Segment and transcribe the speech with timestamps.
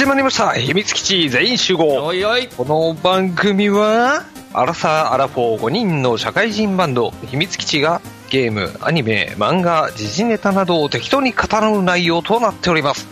[0.00, 0.54] 始まりました。
[0.54, 2.02] 秘密基地全員集合。
[2.02, 2.48] おいおい。
[2.48, 4.24] この番組は
[4.54, 7.10] アラサー・アラフォー5人の社会人バンド。
[7.26, 8.00] 秘密基地が
[8.30, 13.06] ゲームアニメ漫画時事ネタなどを適当に語る内容となっております。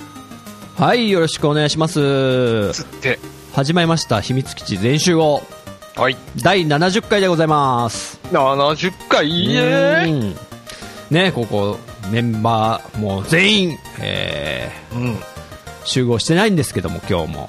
[0.79, 2.73] はいよろしくお願いします。
[2.73, 3.18] つって。
[3.52, 4.23] 始まりました。
[4.23, 5.43] 秘密基地全集合。
[5.95, 6.16] はい。
[6.43, 8.18] 第70回でございます。
[8.32, 9.29] 70回？
[9.29, 10.10] イエーイ。
[10.10, 10.37] うん
[11.10, 11.79] ねここ
[12.10, 15.15] メンバーもう全員、えうん。
[15.16, 15.38] ー
[15.88, 17.48] 集合してないんですけども今日も。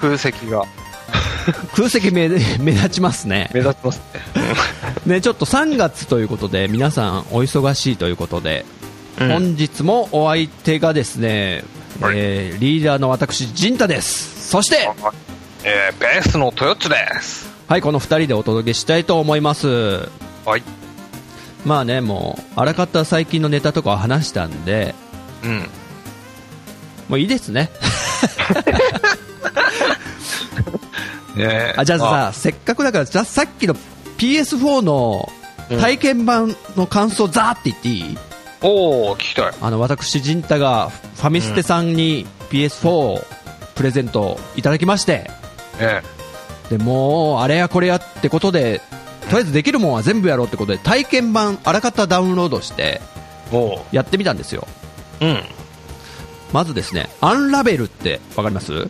[0.00, 0.64] 空席が。
[1.74, 3.50] 空席目目立ちますね。
[3.54, 4.00] 目立ちます
[5.06, 5.14] ね。
[5.14, 8.66] ねちょっと3月ということで皆さんお忙しいということで、
[9.18, 9.28] うん。
[9.28, 11.64] 本日もお相手がですね、
[12.00, 12.14] はい。
[12.16, 14.50] えーリーダーの私陣太です。
[14.50, 14.90] そして
[15.62, 17.48] えー、ベースのトヨッツです。
[17.68, 20.08] はいこの2人でお届けしたいと思います。
[20.44, 20.62] はい。
[21.64, 24.94] まあねもうあらかた最近のネタとかを話したんで
[25.44, 25.68] うん
[27.10, 27.70] もういいですね。
[31.34, 31.74] ね。
[31.76, 33.74] あじゃあさせっかくだからじゃあさっきの
[34.16, 35.28] PS4 の
[35.68, 38.16] 体験版の感想ザーって言っていい、
[38.62, 39.52] おお聞きたい。
[39.60, 43.24] あの私陣太がファミステさんに PS4
[43.74, 45.28] プレゼントいただきまして。
[45.80, 46.02] ね
[46.70, 48.80] でもうあれやこれやってことで
[49.22, 53.00] とりあえずできるもんは全部やろうってことで体験版あらかたダウンロードして
[53.50, 54.68] おやってみたんですよ。
[55.20, 55.44] ううん
[56.52, 58.88] まずですねアンラベルってわかります？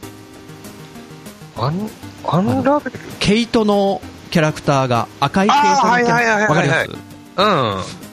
[1.57, 1.91] アン
[2.27, 2.99] アンラベル？
[3.19, 6.01] ケイトのキャラクターが赤いケイトのわ
[6.55, 6.91] かります？
[7.37, 7.45] う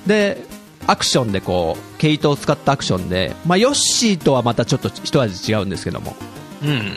[0.04, 0.08] ん。
[0.08, 0.46] で
[0.86, 6.16] アクションでこう毛糸を使ったアクションで、まあ、ヨッシーとはまたちょっと一味違うんですけども。
[6.64, 6.94] うん。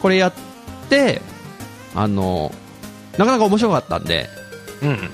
[0.00, 0.32] これやっ
[0.88, 1.20] て
[1.94, 2.52] あの
[3.18, 4.28] なかなか面白かったんで
[4.82, 5.10] うん。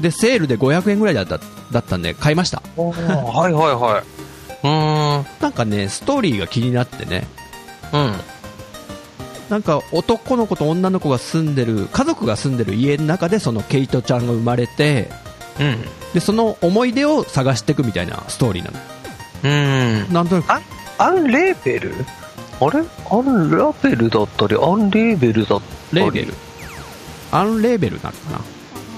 [0.00, 1.38] でセールで500円ぐらいだった
[1.70, 2.62] だったんで買いました。
[2.76, 4.04] はいはいはい
[4.62, 7.26] なんかねストーリーが気になってね。
[7.92, 8.14] うん。
[9.50, 15.10] なんか男の子と女の子が住んでる家族が住んでる家の中でそのケイトちゃんが生まれて
[15.60, 15.82] うん。
[16.14, 18.78] でその思い出を探していくみたいなストーリーなの。
[19.44, 20.12] うん。
[20.12, 20.50] なんとなく。
[20.50, 20.60] あ
[20.98, 21.94] アンレーベル
[22.60, 22.84] あれ？
[23.10, 26.00] アンラベルだったりアンレーベルだったり。
[26.00, 26.34] レーベル
[27.32, 28.30] アンレーベルなのか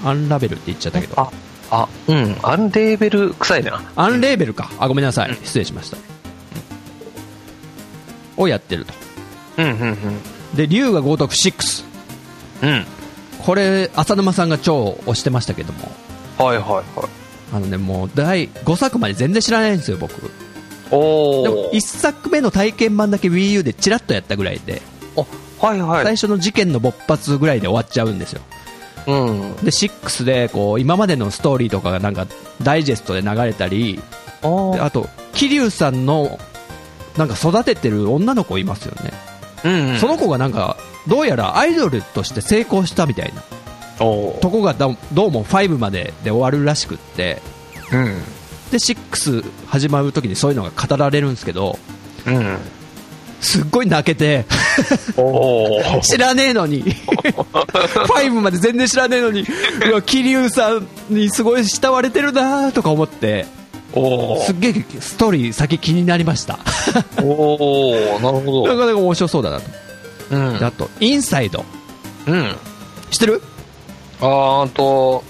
[0.03, 0.09] な？
[0.11, 1.19] アンラベルって言っちゃったけど。
[1.19, 1.31] あ
[1.71, 2.37] あうん。
[2.43, 3.81] アンレーベル臭いな。
[3.95, 4.71] アンレーベルか。
[4.79, 5.37] あごめんなさい。
[5.43, 5.97] 失礼しました。
[8.37, 8.93] をやってると。
[9.57, 9.97] うんうん
[10.55, 11.85] で龍が如く6
[12.63, 12.85] うんうん。
[13.39, 15.91] これ浅沼さんが超推してましたけども。
[16.37, 16.83] はいはいはい。
[17.53, 20.13] あのねもう第5作まで全然知らないんですよ僕。
[20.21, 20.29] で
[20.91, 24.81] おも1作目の体験版だけ WiiU でチラッとやったぐらいで。
[25.15, 25.25] お
[25.59, 26.03] はいはい。
[26.03, 28.41] 最初の事件の勃発ぐらいで終わっちゃうんですよ
[29.07, 29.55] うん。
[29.57, 32.27] で6でこう今までのストーリーとかがなんか
[32.61, 34.01] ダイジェストで流れたり
[34.41, 36.39] あと桐生さんの
[37.17, 39.13] なんか育ててる女の子いますよね、
[39.63, 39.97] うんうん。
[39.99, 40.77] その子がなんか
[41.07, 43.43] どうやらアイドルとして成功したみたいな。
[43.97, 47.41] とこがどどうも5までで終わるらしくって。
[47.91, 48.21] うん。
[48.71, 51.77] で6始まる時にそういうのが語られるんですけど
[52.25, 52.57] うん
[53.45, 54.45] すっごい泣けて。
[56.01, 56.83] 知らねえのに。
[56.83, 59.45] 5まで全然知らねえのに。
[59.89, 63.45] うわ桐生さんにすごい慕われてるなとか思って。
[63.93, 66.59] おすっげえストーリー先気になりました。
[67.21, 68.67] おおなるほど。
[68.67, 69.65] なかなか面白そうだなと。
[70.31, 70.59] うん。
[70.59, 71.63] であとインサイド。
[72.25, 72.55] うん。
[73.11, 73.41] 知ってる？
[74.21, 75.23] あーあと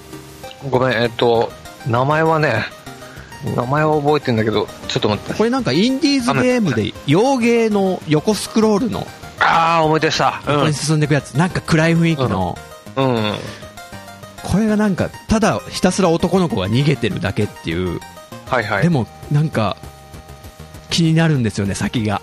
[0.70, 1.52] ごめんえっと
[1.86, 2.66] 名前はね
[3.56, 5.34] 名前は覚えてんだけどちょっと待って。
[5.34, 9.06] これなんかインディーズゲームで洋芸の横スクロールの
[9.42, 10.42] ああ思い出した。
[10.48, 12.58] 横に進んでいくやつ、なんか暗い雰囲気の、
[12.96, 13.16] うん。
[13.16, 13.34] うん。
[14.42, 18.00] これがなんかただひたすら男の子が逃げてるだけっていう、
[18.46, 18.84] はいはい。
[18.84, 19.76] でもなんか
[20.90, 22.22] 気になるんですよね先が。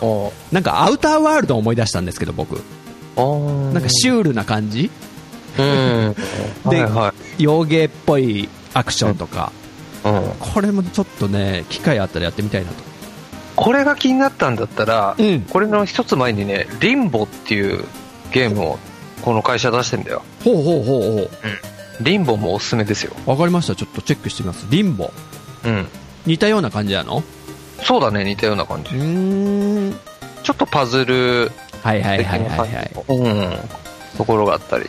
[0.00, 2.60] おなんかアウターワールドを思い出したんですけど僕。
[3.14, 4.90] おなんかシュールな感じ。
[5.56, 6.16] うん。
[6.68, 7.42] ではいはい。
[7.44, 9.67] 洋芸っぽいアクションとか、うん
[10.02, 12.82] これもちょっとね機会あったらやってみたいなと。
[13.56, 15.40] これが気になったんだったら、うん。
[15.42, 17.84] これの一つ前にねリンボっていう
[18.30, 18.78] ゲームを
[19.22, 20.22] この会社出してんだよ。
[20.44, 21.30] ほうほうほうほ
[22.00, 23.12] リンボもおすすめですよ。
[23.26, 23.74] うわかりました。
[23.74, 24.66] ちょっとチェックしてみます。
[24.70, 25.10] リンボ
[25.64, 25.86] うん。
[26.26, 27.22] 似たような感じなの？
[27.82, 28.94] そうだね似たような感じ。
[28.94, 29.94] うーん。
[30.44, 31.50] ちょっとパズル
[31.82, 32.92] はいはい的はいはいはい。
[33.08, 33.58] うん。
[34.16, 34.86] ところがあったり。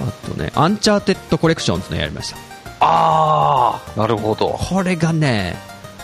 [0.00, 2.36] あとねアンチャーテッドコレクションズのやりました
[2.84, 4.50] ああなるほど。
[4.50, 5.56] これがね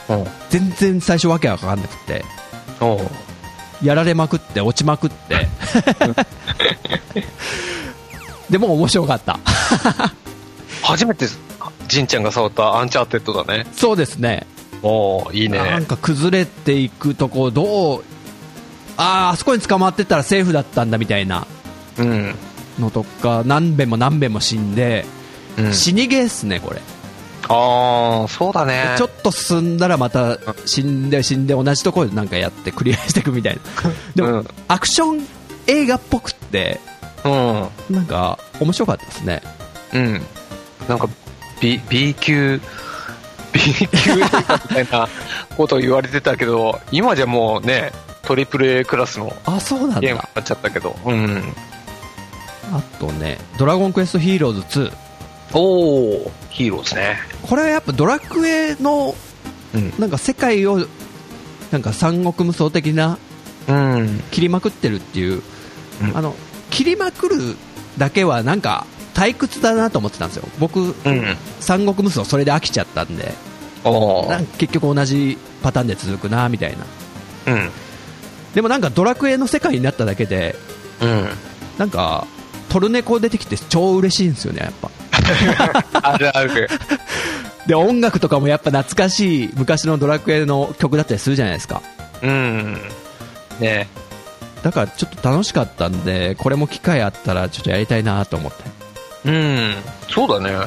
[0.09, 0.27] うん。
[0.49, 2.25] 全然最初わけわかんなくて。
[3.83, 5.49] やられまくって落ちまくって。
[8.49, 9.39] でも面白かった。
[10.83, 11.27] 初めて
[11.87, 13.67] じんちゃんが触ったアンチャーテッドだね。
[13.73, 14.47] そうですね。
[14.83, 18.05] おおいいなねんか崩れていくとこどう
[18.97, 21.47] あああそこに捕まってたらセーフだったんだみたいな。
[21.99, 22.35] うん。
[22.79, 25.05] のとか何遍も何遍も死んで、
[25.61, 26.81] うん、死にゲーっすねこれ
[27.49, 28.95] ああ、そうだね。
[28.97, 35.27] ちょっと進んだらまた死んで死んで同じところでなんかやってクリアしていくみたいな でも、うんアクション
[35.67, 36.81] 映画っぽくって
[37.25, 37.69] うん。
[37.91, 39.43] なんか面白かったですね
[39.93, 40.23] うん。
[40.89, 41.09] なんか、
[41.61, 42.61] B、B 級、
[43.53, 45.09] B 級映画みたいな
[45.57, 47.91] ことを言われてたけど、今じゃもうね、
[48.23, 50.97] トリプル A クラスのあそうなんだゲームになっちゃったけど。
[51.05, 51.53] うん。
[52.73, 54.93] あとね「ドラゴンクエストヒーローズ2
[55.53, 59.15] おー、ヒーローですね。」これはやっぱドラクエの
[59.75, 59.93] うん。
[59.99, 60.87] なんか世界を
[61.71, 63.19] なんか三国無双的な
[63.69, 64.23] うん。
[64.31, 65.43] 切りまくってるっていう、
[66.03, 66.35] うんあの
[66.71, 67.57] 切りまくる
[67.99, 71.37] だけはなんか退屈だなと思ってたんですよ僕、うん。
[71.59, 73.35] 三国無双それで飽きちゃったんで。
[73.83, 76.77] なんか結局同じパターンで続くなみたい
[77.47, 77.71] なうん。
[78.55, 80.55] でもなんかドラクエの世界になっただけで
[81.01, 81.29] うん。
[81.79, 82.27] なんか
[82.69, 84.91] トルネコ出てきて超嬉しいんですよねやっぱ
[86.03, 86.69] あるある。
[87.67, 91.83] で音楽とかもやっぱ懐かしい昔のドラクエの曲だったりするじゃないですか
[92.23, 92.81] うん。
[93.61, 93.89] ね
[94.63, 98.65] だからちょっと楽しかったんでこれも機会あったらちょっとやりたいなと思って
[99.27, 99.75] うん。
[100.09, 100.67] そうだね。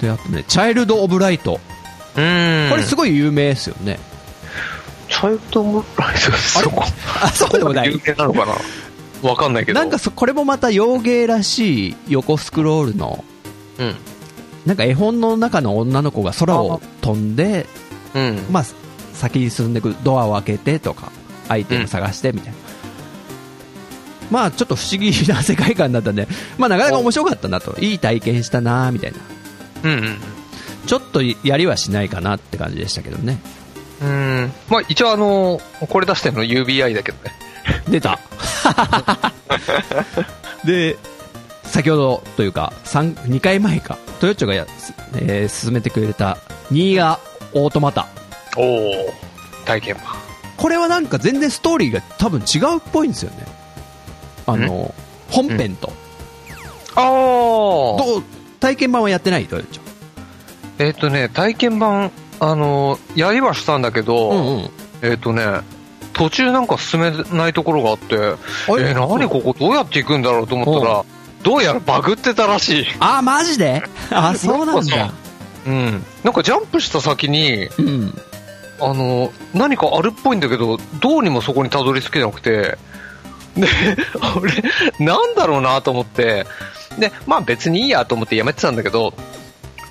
[0.00, 1.60] であとね「チャイルド・オブ・ライト」
[2.16, 2.66] うん。
[2.70, 3.98] これすごい有名ですよね、
[5.08, 6.84] チャイルドムライトそこ？
[7.22, 8.54] あそうでもない有名なのかな？
[9.28, 9.80] わかんないけど。
[9.80, 13.24] なんかそこれもまた洋芸らしい横スクロールの
[13.78, 13.94] うん。
[14.66, 17.66] なんか絵本の中の女の子が空を飛んで
[18.14, 18.46] うん。
[18.50, 18.64] まあ、
[19.14, 21.10] 先に進んでいくドアを開けてとか
[21.48, 22.58] アイテム探してみたいな、
[24.30, 26.26] まあちょっと不思議な世界観だったんで、
[26.58, 29.18] まあ、なかなか面白かったなといい体験したなみたいな
[29.84, 30.16] うん
[30.86, 33.38] ちょっとやりはしないかなって感じでしたけどね
[34.02, 34.08] うん。
[34.08, 34.12] う
[34.46, 34.52] ん。
[34.68, 37.32] まあ一応あの、これ出してるの UBI だけどね。
[37.88, 38.18] 出た。
[40.64, 40.96] で
[41.64, 43.98] 先ほどというか 2, 2回前か。
[44.20, 44.66] トヨッチョがや、
[45.16, 46.38] えー進めてくれた
[46.70, 47.18] ニーア
[47.52, 48.06] オートマタ。
[48.56, 49.12] おお
[49.64, 50.04] 体験版。
[50.56, 53.44] これはなんか全然ストーリーが多分違うっぽいんですよね。
[54.46, 54.94] あの
[55.30, 55.92] 本編と、
[56.94, 58.22] ああどう
[58.60, 59.46] 体験版はやってない？
[59.46, 59.82] トヨッチョ。
[60.78, 62.10] えっ、とね、体験版、
[62.40, 64.70] あの、やりはしたんだけど、うんうん。
[65.02, 65.44] えっ、とね、
[66.14, 71.04] 途中なんか進めないところがあって、えあー、何ここどうやって行くんだろうと思ったら、
[71.42, 72.86] どうやらバグってたらしい。
[73.00, 73.82] あマジで？
[74.10, 75.12] あ そうなんだ。
[75.66, 76.04] うん。
[76.22, 78.22] なんかジャンプした先に、うん。
[78.80, 82.76] あの、何かあるっぽいんだけど、どうにもそこにたどり着けなくて、
[83.56, 83.66] で、
[84.36, 84.52] 俺、
[84.98, 86.46] なんだろうなと思って、
[86.98, 89.14] で、まあ別にいいやと思ってやめてたんだけど、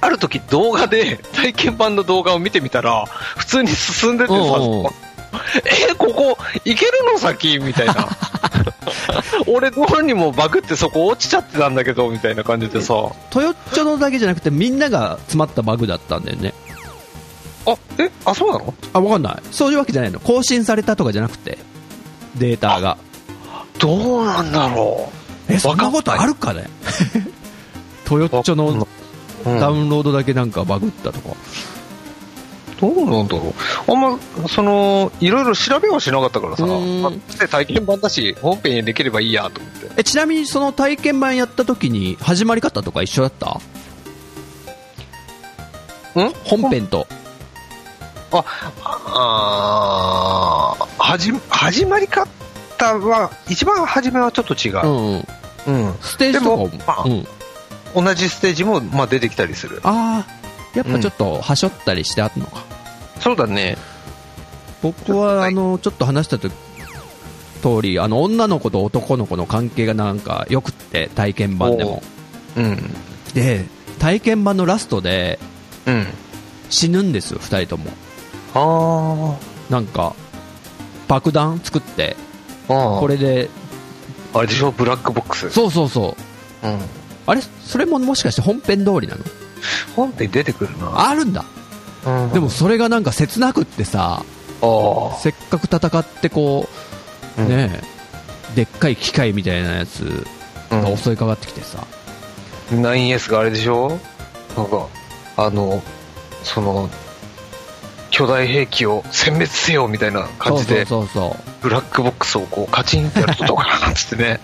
[0.01, 3.05] ある時動画で、体験版の動画を見てみたら、
[3.37, 4.91] 普通に進んでてさ、おうおう
[5.91, 7.59] え、ここ、行けるの先？
[7.59, 8.07] みたいな。
[9.47, 12.94] 俺どうにもバグってそこ落ちちゃってたんだけど、みたいな感じでさ、
[13.30, 16.53] トヨッチョのだけじゃなくてみんなが詰まったバグだったんだよね。
[17.65, 18.74] あ、え、あ、そうなの？
[18.93, 19.36] あわかんない。
[19.51, 20.19] そういうわけじゃないの。
[20.19, 21.57] 更新されたとかじゃなくて
[22.36, 22.98] データが。
[23.79, 25.12] どうなんだろ
[25.50, 26.65] えそんなことあるかね？
[28.05, 28.88] トヨッチョのう。
[29.46, 29.60] うん。
[29.60, 31.36] ダウンロードだけなんかバグったとか、
[32.93, 33.53] どうなんだろ
[33.87, 33.91] う。
[33.91, 39.91] あんま、その、いろいろ調べはしなかったからさ、まあで体験版だし、本編にできればいいやと思って。
[39.97, 43.51] えちなみにその体験版やった時に始まり方とか一緒だった？
[46.19, 46.33] ん？
[46.43, 47.07] 本編と
[49.15, 52.27] あーはじ、始まり方
[52.99, 54.89] は、一番初めはちょっと違うう。
[54.89, 55.25] んうん
[55.67, 55.93] うん。
[56.01, 56.65] ステージとかも
[57.95, 59.79] うん、同じステージも、まあ、出てきたりする。
[59.83, 60.43] ああ
[60.75, 62.63] やっぱちょっとはしょったりしてあるのか、
[63.24, 63.77] そうだね。
[64.82, 66.50] 僕はあのちょっと話したと
[67.62, 72.03] 通りあの女の子と男の子の関係がなんかよくって体験版でも
[72.58, 72.77] うん。
[73.34, 73.65] で
[74.00, 75.39] 体験版のラストで
[75.86, 76.06] うん。
[76.70, 77.92] 死ぬんですよ2人とも
[78.56, 79.38] あ
[79.70, 80.15] なんか
[81.08, 82.18] 爆弾作って
[82.68, 82.74] あ。
[82.74, 83.00] ああ。
[83.00, 83.50] これで
[84.34, 84.72] あれでしょ？
[84.72, 85.50] ブラックボックス。
[85.51, 86.18] そうそうそ
[86.63, 86.80] ううん。
[87.25, 89.24] あれそれももしかして本編通りなの？
[89.96, 91.08] 本編出てくるな。
[91.08, 91.46] あるんだ
[92.05, 94.24] うんでも、それがなんか切なくってさ
[94.62, 96.67] あせっかく戦ってこ
[97.38, 97.45] うあ。
[97.45, 100.25] ねえでっかい機械みたいなやつ
[100.72, 100.81] うん。
[100.83, 101.86] が襲いかかってきてさ、
[102.72, 104.00] 9S があれでしょ？
[104.55, 104.88] なんか、
[105.38, 105.81] あの、
[106.43, 106.89] その、
[108.12, 114.39] 巨大兵器を殲滅せよみたいな感じで、そうそうそうブラックボックスをこうカチンってやるとどうかなっつってね。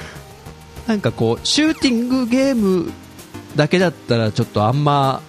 [0.88, 2.90] なんかこうシューティングゲーム
[3.56, 5.20] だけだったらちょっとあんま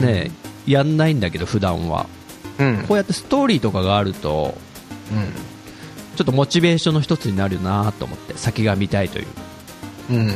[0.00, 0.32] ね
[0.66, 2.06] やんないんだけど普段は。
[2.58, 2.84] うん。
[2.88, 4.56] こうやってストーリーとかがあると
[6.16, 9.26] ちょっとモチベーションの一つになるなと思って先が見たいという。
[10.10, 10.28] うん。
[10.28, 10.34] フ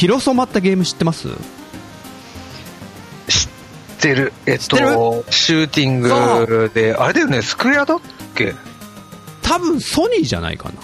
[0.00, 1.28] ィロソマってゲーム知ってます？
[1.28, 1.36] 知っ
[4.00, 4.32] てる。
[4.46, 4.76] えっと、
[5.30, 8.00] シューティングで、あれだよね、スクエアだっ
[8.34, 8.54] け？
[9.42, 10.74] 多分ソニーじゃないかな。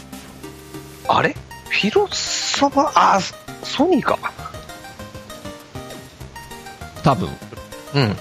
[1.09, 1.37] あれ？
[1.69, 3.21] フィロソマ、あ、
[3.63, 4.19] ソニーか。
[7.03, 7.29] 多分
[7.95, 8.17] うん。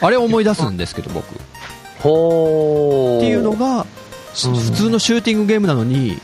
[0.00, 1.38] あれ思い出すんですけど僕っ
[2.00, 3.20] ほー。
[3.20, 3.86] ていうのが、
[4.34, 6.18] しうん普通のシューティングゲームなのに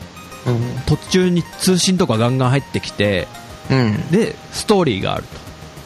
[0.45, 0.79] うん。
[0.85, 3.27] 途中に通信とかガンガン入ってきて
[3.69, 4.11] うん。
[4.11, 5.23] でストーリーがある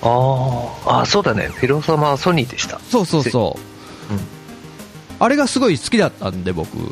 [0.02, 1.48] とあーあ、そうだね。
[1.48, 2.80] フィロソマはソニーでした。
[2.90, 3.58] そうそうそ
[4.10, 4.20] う、うん
[5.20, 6.92] あれがすごい好きだったんで僕う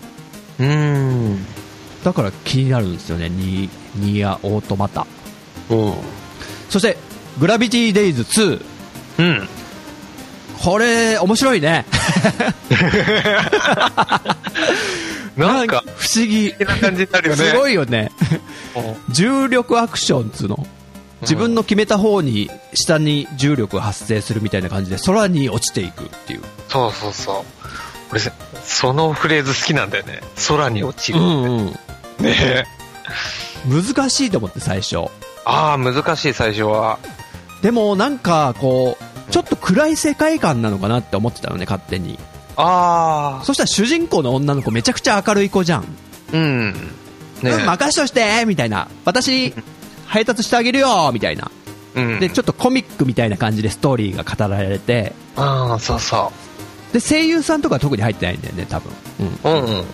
[0.59, 1.45] ーん。
[2.03, 5.05] だから気になるんですよねニニアオートマタ
[5.69, 5.93] うん。
[6.69, 6.95] そして
[7.39, 8.63] グラビティデイズ2
[9.21, 9.47] うん。
[10.61, 11.85] これ面白いね
[15.35, 17.43] なんか、不思議な感じになるよね。
[17.45, 18.11] すごいよね
[18.75, 20.67] うん 重力アクションっつうの
[21.21, 27.67] 自分の決めた方に下に重力が発生するみたいな感じで空に落ちていくっていうそうそうそう。
[28.11, 28.21] 俺、
[28.63, 30.21] そのフレーズ好きなんだよね。
[30.47, 31.19] 空に落ちる。
[31.19, 31.79] んうん
[32.19, 32.65] ね
[33.67, 34.97] 難しいと思って最初
[35.45, 36.97] ああ、難しい、最初は。
[37.61, 42.19] でもなんかこうちょっと暗い世界観なのかなって思ってたのね勝手に
[42.57, 45.85] ああ、そしたら主人公の女の子めちゃくちゃ明るい子じゃん、
[46.33, 46.73] うん。
[47.41, 49.53] ねうん、任しとしてみたいな私
[50.05, 51.49] 配達してあげるよみたいな
[51.95, 52.19] うん。
[52.19, 56.31] でちょっとコミックみたいな感じでストーリーが語られてああ、そうそ
[56.93, 59.63] で声優さんとかは特に入ってないんだよね多分、うん、う。
[59.63, 59.85] うんうん。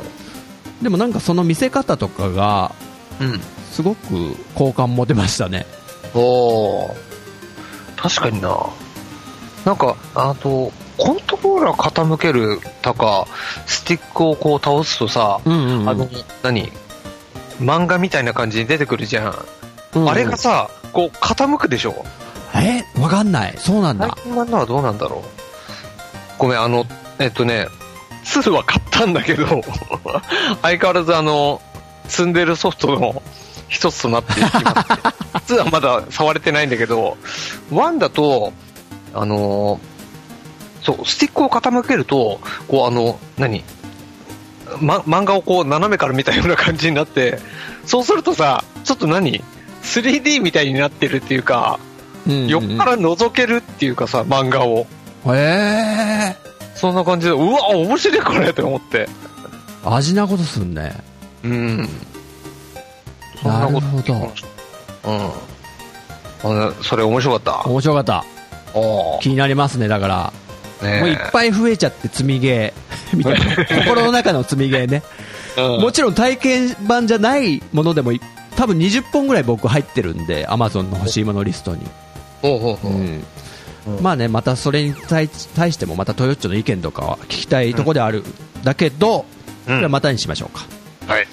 [0.81, 2.73] でもなんかその見せ方とかが
[3.21, 3.39] うん。
[3.71, 5.67] すごく好感持てましたね
[6.15, 6.95] おお
[7.95, 8.67] 確かにな。
[9.67, 13.27] なんか、あと、コントローラー傾けるとか、
[13.65, 15.89] スティックをこう倒すとさ、うんうんうん。
[15.89, 16.07] あの、
[16.41, 16.71] 何
[17.59, 19.45] 漫画みたいな感じに出てくるじゃん。
[19.95, 22.05] うんあれがさ、こう傾くでしょ？
[22.55, 22.85] え？
[22.97, 23.55] わかんない。
[23.57, 25.21] そうなん最だ近版のはどうなんだろう？
[26.37, 26.85] ごめん、あの、
[27.19, 27.67] えっとね、
[28.23, 29.45] 2は買ったんだけど、
[30.63, 31.61] 相変わらずあの、
[32.07, 33.21] 積んでるソフトの
[33.67, 35.59] 一つとなっていきます、ね。
[35.59, 37.17] 2はまだ触れてないんだけど、
[37.71, 38.53] 1だと、
[39.13, 39.97] あのー
[40.83, 43.63] そう、スティックを傾けると、こうあの、何？
[44.79, 47.39] ま、漫画をこう斜めから見たような感じになって、
[47.85, 49.43] そうするとさ、ちょっと何
[49.81, 51.79] ?3D みたいになってるっていうか、
[52.47, 54.87] 横から覗けるっていうかさ、漫画を。
[55.25, 56.35] へえ
[56.75, 59.09] そんな感じで、うわ、面白いこれって思って。
[59.83, 60.93] 味なことすんね
[61.43, 61.89] うん。
[63.41, 63.81] そんなこと。
[63.81, 64.31] なるほ
[65.03, 65.13] ど
[66.45, 66.69] うん。
[66.69, 67.69] あそれ面白かった。
[67.69, 68.36] 面白かったお
[69.21, 70.33] 気になりますねだから。
[70.81, 70.99] ねえ。
[71.01, 73.65] もういっぱい増えちゃって積みゲー みたいな。
[73.65, 75.03] 心の中の積みゲーね。
[75.57, 75.81] うん。
[75.81, 78.21] もちろん体験版じゃないものでもい
[78.55, 81.81] 多分20本ぐらい僕入ってるんで Amazon の欲しいものリストに、
[82.41, 83.23] ほうん。
[84.01, 88.23] まあねまたそれに対対してもまたトヨッチョの意見とかは聞きたいところである、
[88.63, 89.25] だけど、
[89.67, 89.75] うん。
[89.75, 90.65] これはまたにしましょうか。
[91.11, 91.27] はい。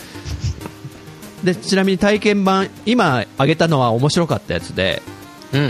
[1.45, 5.13] でちなみに体験版今あげたのは面白かったやつでうん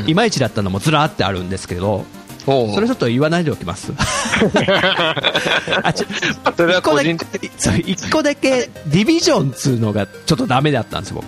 [0.06, 2.04] いまいちだったのもずらーってあるんですけど
[2.46, 3.92] それちょっと言わないでおきます。
[5.82, 6.06] あちょ
[6.56, 7.10] それは一個だけ
[8.10, 11.24] 個だけディビジョンっつうのがちょっとダメだったんです僕。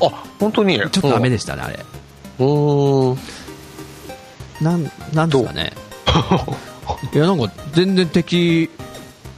[0.00, 0.78] あ、本当に？
[0.78, 1.84] ちょっとダメでしたねあれ。
[2.38, 3.18] おー
[4.60, 5.72] なんなんですかね。
[7.12, 8.70] いやなんか全然敵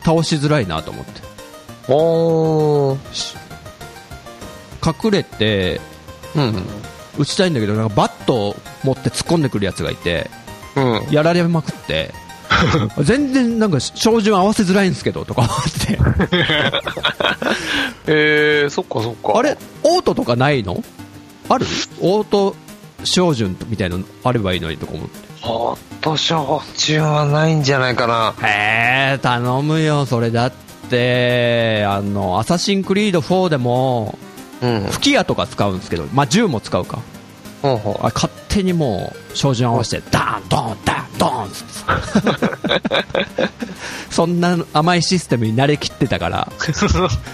[0.05, 1.23] 倒しづらいなと思って。
[1.89, 3.37] おー。
[4.85, 5.81] 隠れて
[6.35, 6.63] うん。
[7.19, 10.31] 撃ちたいんだけどなんかバットを持って突っ込んでくるやつがいて
[10.77, 11.07] うん。
[11.11, 12.13] やられまくって
[13.03, 15.55] 全然なんか照準合わせづらいんですけどとか思っ
[15.87, 15.99] て
[18.07, 19.39] えー、そっかそっか。
[19.39, 20.83] あれオートとかないの？
[21.49, 21.67] ある？
[22.01, 22.55] オート
[23.05, 28.35] 照準みたいなのあればいいのにとか思ってホットショーチューンはないんじゃないかな。
[28.47, 30.53] へえ頼むよそれだっ
[30.89, 34.32] てあのアサシンクリード4でもうん。
[34.93, 37.01] 吹き矢とか使うんですけど、まあ、銃も使うか。
[37.63, 43.49] ほうほあ勝手にもう照準合わせてダーンドーンダーンドーンっつって。
[44.11, 46.53] そんな甘いシステムに慣れきってたから。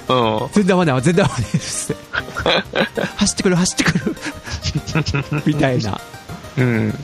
[0.08, 0.14] う。
[0.14, 0.48] うん。
[0.52, 3.00] 全然合わない全然合わないですって。
[3.16, 4.16] 走ってくる走ってくる。
[5.46, 5.98] みたいな。
[6.58, 6.98] うん。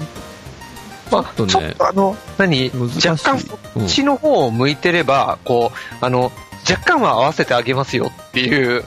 [1.10, 2.70] まあ、ちょっとあの、何？
[2.70, 3.08] 難しい。
[3.08, 6.30] 若干そっちの方を向いてれば、こう、あの、
[6.68, 8.84] 若干は合わせてあげますよっていう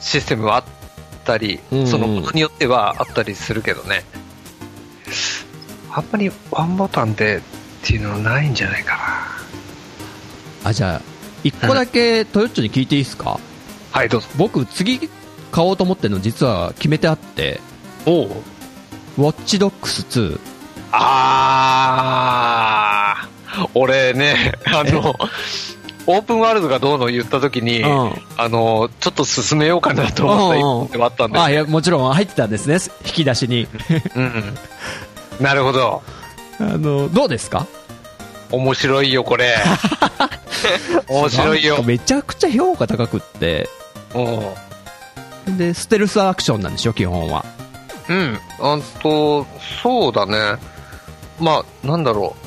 [0.00, 0.64] システムはあっ
[1.24, 4.04] たり、うんうんそのものによってはあったりするけどね。
[5.92, 7.40] あんまりワンボタンでっ
[7.86, 8.96] ていうのはないんじゃないか
[10.62, 11.00] あじゃあ
[11.42, 13.40] 一個だけトヨッチョに聞いていいですか？
[13.92, 14.28] はい、どうぞ。
[14.36, 15.10] 僕、次
[15.50, 17.60] 買おうと思ってるの実は決めてあって、
[18.06, 18.28] おう。
[19.18, 20.38] ウォッチドックス2。
[20.92, 25.16] あー、俺ね、あの、
[26.10, 33.66] オープンワールドがどうの言った時に、うんあの、ちょっと進めようかなと思った一本ではあったんであ、いや、もちろん入ってたんですね、引き出しに。
[34.16, 34.58] うん。
[35.40, 36.02] なるほど。
[36.58, 37.66] あの、どうですか？
[38.52, 39.54] 面白いよ、これ。
[41.08, 41.82] 面白いよ。
[41.84, 43.68] めちゃくちゃ評価高くって、
[45.46, 45.56] うん。
[45.56, 47.44] で、ステルスアクションなんでしょ、基本は。
[48.08, 48.38] うん。
[48.60, 49.46] あんと、
[49.82, 50.58] そうだね。
[51.38, 52.46] まあ、なんだろう。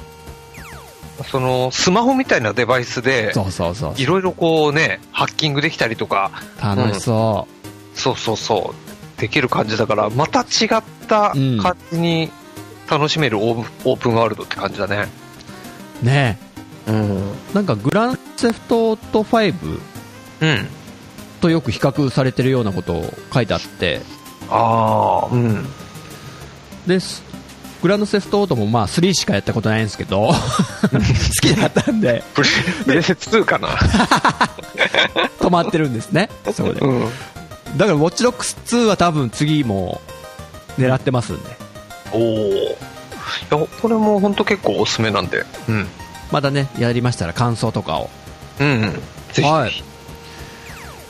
[1.23, 7.47] その、スマホみたいなデバイスで、そうそうそういろいろこうね、ハッキングできたりとか、楽しそ
[7.95, 8.73] そうそうそ
[9.17, 12.31] う、できる感じだから、また違ったうん感じに
[12.89, 15.07] 楽しめるオープオープンワールドって感じだね。
[16.01, 16.05] う。
[16.05, 16.39] ね
[16.87, 17.31] うん。
[17.53, 19.79] なんかグランセフトオート5
[20.41, 20.67] うん。
[21.41, 24.01] とよく比較されてるようなことを書いてあって、
[24.49, 25.65] ああ、うん。
[26.87, 27.23] です。
[27.83, 30.33] グランドセフトオートもまあ3しかやったことないんですけど、 好
[31.41, 32.49] きだったんで、プレ、
[32.85, 33.67] プレセ2かな。
[35.41, 36.79] 止まってるんですね、そこで。
[36.79, 37.01] うん。
[37.75, 39.99] だから、ウォッチドックス2は多分次も
[40.79, 41.57] 狙ってますんで、
[42.13, 42.21] おお。
[42.21, 42.75] い
[43.51, 45.45] や、これも本当結構おすすめなんで。
[45.67, 45.87] うん。
[46.31, 48.09] またね、やりましたら感想とかを。
[48.61, 48.93] うん、うん。
[49.33, 49.43] ぜひ。
[49.43, 49.83] はい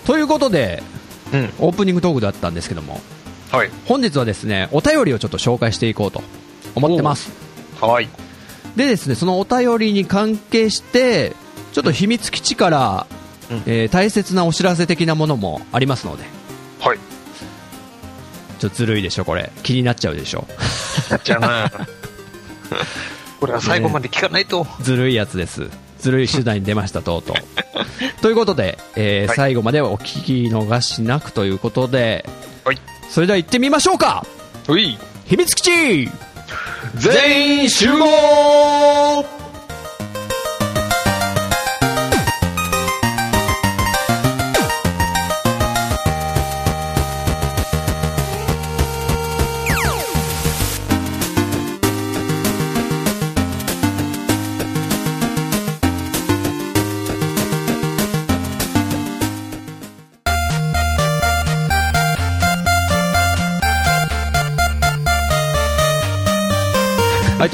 [0.07, 0.81] ということで、
[1.31, 1.53] うん。
[1.59, 2.99] オープニングトークだったんですけども、
[3.51, 3.69] はい。
[3.85, 6.23] 本日はですね、お便りをちょっと紹介していこうと
[6.75, 7.31] 思ってます。
[7.79, 8.09] はい。
[8.75, 11.35] でですね、そのお便りに関係して、
[11.73, 13.07] ちょっと秘密基地から、
[13.49, 16.23] うんえー大切なお知らせ的なものもありますので、
[16.79, 16.97] はい。
[18.59, 19.51] ちょっとずるいでしょ、これ。
[19.63, 20.47] 気になっちゃうでしょ。
[21.23, 21.71] じゃあな。
[23.39, 24.65] これは最後まで聞かないと。
[24.81, 25.69] ずるいやつです。
[25.99, 27.35] ずるい手段に出ました、とうとう。
[28.21, 32.25] ということで、えーはい最後までお聞き逃しなくということで、
[32.63, 32.79] はい。
[33.09, 34.25] それでは行ってみましょうか
[34.69, 34.97] うい。
[35.25, 36.11] 秘密基地
[36.99, 39.25] 全員集合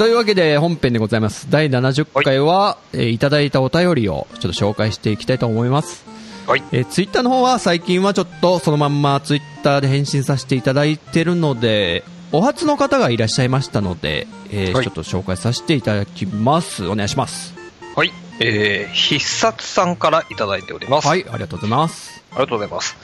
[0.00, 1.50] というわけで本編でございます。
[1.50, 6.06] 第70回は、えーいただいたお便りをちょっと紹介していきたいと思います。
[6.46, 6.62] はい。
[6.72, 16.86] えーツイッターの方は最近はちょっとそのまんまツイッターで返信させていただいてるので、お初の方がいらっしゃいましたので、えーはいちょっと紹介させていただきます。
[16.86, 17.54] お願いします。
[17.94, 18.10] はい。
[18.40, 21.08] えー、必殺さんからいただいております。
[21.08, 22.24] はい、ありがとうございます。
[22.30, 22.96] ありがとうございます。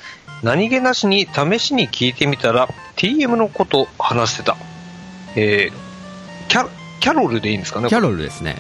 [0.43, 4.57] 何気なしに試しに聞いてみたら、TM のこと話してた。
[5.35, 6.67] えー、キャ
[7.01, 8.57] キャロルでいいんですかねキャロルですね。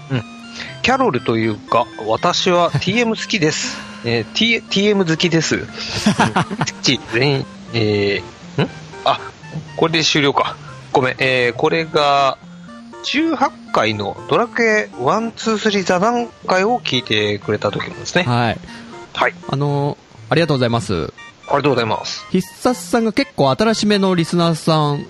[0.83, 3.77] キャロルというか、私は TM 好きです。
[4.05, 5.66] えー T、TM 好きです。
[6.83, 8.68] 全員、えー、ん？
[9.05, 9.20] あ、
[9.77, 10.57] これで終了か。
[10.92, 12.38] ごめん、えー、これが、
[13.05, 18.25] 18回のドラクエ1、2、3座談会を聞いてくれた時なんですね。
[18.25, 18.59] はい。
[19.14, 19.35] はい。
[19.49, 21.12] あのーありがとうございます。
[21.49, 22.27] ありがとうございます。
[22.31, 25.07] 必殺さんが結構新しめのリスナーさん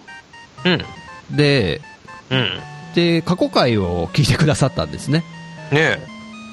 [0.65, 0.71] う
[1.33, 1.37] ん。
[1.37, 1.81] で、
[2.29, 2.61] うん。
[2.97, 5.23] で、過去回を聞いてくださったんですね。
[5.71, 5.99] ね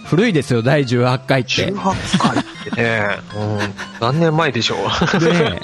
[0.05, 1.71] 古いですよ、第18回っえ、て。
[1.71, 5.19] 18回ってね、うん、何年前でしょう。
[5.21, 5.61] で、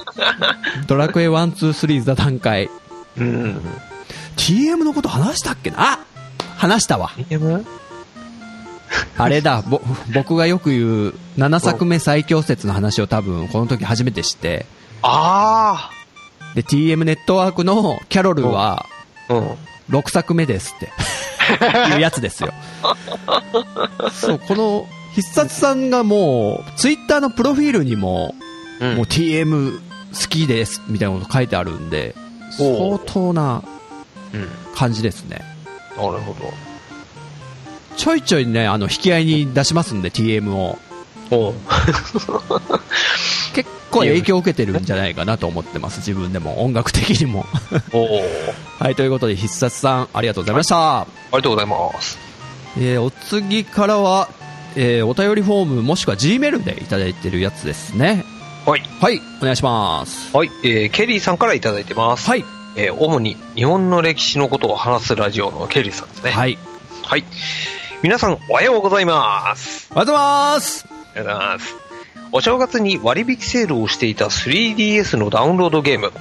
[0.87, 2.69] ドラクエ1、2、3座談会。
[3.17, 3.61] うん。
[4.37, 5.75] TM のこと話したっけな？
[5.79, 5.99] あ
[6.55, 7.09] 話したわ。
[7.09, 7.65] TM?
[9.17, 9.81] あれだ、ぼ、
[10.13, 14.65] 僕がよく言う7作目最強説の話を多分この時初めて知って、
[15.01, 15.91] あ
[16.55, 18.85] で、TM ネットワークのキャロルは
[19.27, 19.33] あ。
[19.33, 19.57] うん。
[19.89, 20.91] 6作目ですって、
[21.93, 22.53] いうやつですよ。
[24.13, 28.35] そう、この必殺さんがもう、ツイッターのプロフィールにも、
[28.79, 32.15] うんもう TM 好きです、みたいなこと書いてあるんで、
[32.57, 33.63] 相当な
[34.33, 34.47] うん。
[34.75, 35.41] 感じですね。
[35.97, 36.35] なるほ
[37.97, 40.77] ちょいちょいね、あの、引き合いに出しますんで、TM を。
[43.53, 47.45] 結構影響を受けてるんじゃないかなと思ってます、自分でも、音楽的にも。
[48.79, 51.01] はい、ということで、必殺さん、ありがとうございました。
[51.01, 52.17] ありがとうございます。
[52.77, 54.29] えーお次からは、
[54.75, 58.23] えーお便りフォーム、もしくは G メールでいただいてるやつですね。
[58.65, 58.83] はい。
[59.01, 60.35] はい、お願いします。
[60.35, 60.51] はい。
[60.63, 62.29] えー、ケリーさんからいただいてます。
[62.29, 66.31] はい、えー、主に日本の歴史のことを話すラジオのケリーさんですね。
[66.31, 66.57] はい、
[67.03, 67.23] はい。
[68.01, 69.87] 皆さん、おはようございます。
[69.91, 70.88] おはようございます。
[71.15, 71.75] りがとうございます。
[72.31, 76.11] お正月に割引セールをしていた 3DS のダウンロードゲーム、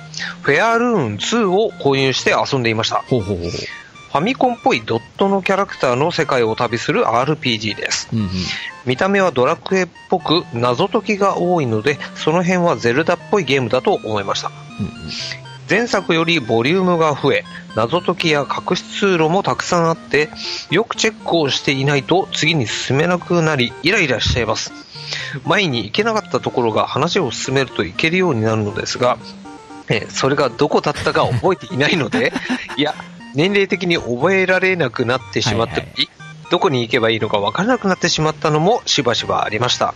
[0.42, 3.02] フェアルーン2を購入して遊んでいました。
[3.08, 3.50] ほうほうほう。
[3.50, 8.08] ファミコンっぽいドットのキャラクターの世界を旅する RPG です。
[8.10, 8.28] うんうん。
[8.86, 14.50] 見た目はドラクエっぽく謎解きが多いので、その辺はゼルダっぽいゲームだと思いました。
[14.80, 17.44] うんうん前作よりボリュームが増え、
[17.76, 20.30] 謎解きや隠し通路もたくさんあって、
[20.70, 24.72] よくチェックをしていないと次に進めなくなり、イライラしちゃいます。
[25.44, 29.18] 前に行けなかったところが話を進めるといけるようになるのですが、
[29.90, 32.32] えーそれがどこだったか覚えていないので、
[32.76, 32.94] いや、
[33.34, 36.08] 年齢的に覚えられなくなってしまっており、
[36.50, 39.94] どこに行けばいいのか分からなくなってしまったのもしばしばありました。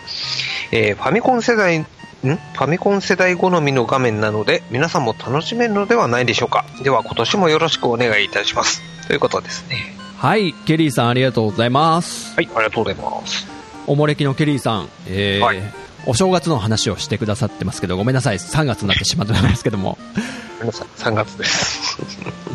[0.70, 1.87] えーファミコン世代、ん
[2.22, 6.64] ファミコン世代好みの画面なので、皆さんも楽しめるのではないでしょうか。
[6.82, 8.80] では今年もよろしくお願いいたします。
[9.08, 9.96] ということですね。
[10.18, 12.37] はい、ケリーさんありがとうございます。
[12.37, 13.46] はい、ありがとうございます。
[13.88, 15.61] おもれきのケリーさん、えーはい
[16.04, 19.98] お正月の話をしてくださってますけど、ごめんなさい、3月になってしまってますけども、
[20.61, 21.96] 皆さん、3月です。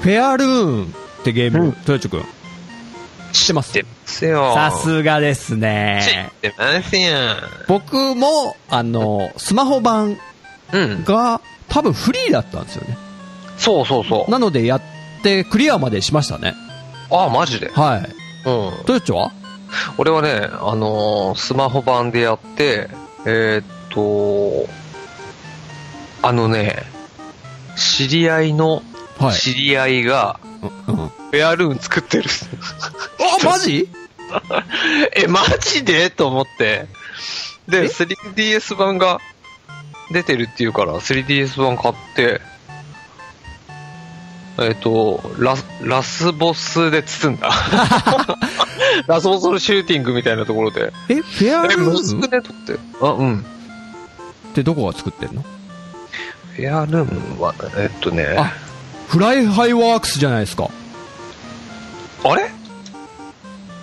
[0.02, 2.26] フェアルーンってゲーム、うんトヨチョ君、
[3.38, 3.74] 知ってます。
[4.06, 6.32] さすがです知っね。
[6.42, 7.12] てますよ。
[7.68, 10.18] 僕も、あの、スマホ版
[10.74, 11.04] うん。
[11.04, 12.98] が多分フリーだったんですよね。
[13.58, 14.32] そうそうそう。
[14.32, 14.82] なのでやっ
[15.24, 16.56] てクリアまでしましたね。
[17.10, 17.70] ああ、マジで？
[17.70, 18.02] はい。
[18.46, 18.86] うん。
[18.86, 19.32] トヨチョは？
[19.98, 22.90] 俺はね、あのースマホ版でやって、
[23.26, 24.70] えーっと、
[26.22, 26.84] あのね、
[27.76, 28.82] 知り合いの
[29.20, 29.36] はい。
[29.36, 30.40] 知り合いが、
[30.88, 32.30] うんうんフェアルーン作ってる。
[33.42, 33.90] あ、マジ？
[35.16, 36.10] え、マジで？
[36.10, 36.88] と思って。
[37.68, 39.20] で、え？3DS 版が
[40.12, 42.42] 出てるっていうから、3DS 版買って、
[44.60, 47.52] えっ、と、ラス、ラスボスで包んだ。
[49.06, 50.92] ラスボスのシューティングみたいなところで。
[51.10, 52.80] え、フェアえ、ルーンくねとって。
[53.02, 53.46] あ、うん。
[54.50, 55.44] ってどこが作ってんの？
[56.56, 58.52] フェアルーンは、えっとね、あ
[59.10, 60.70] フライハイワークスじゃないですか。
[62.24, 62.50] あれ？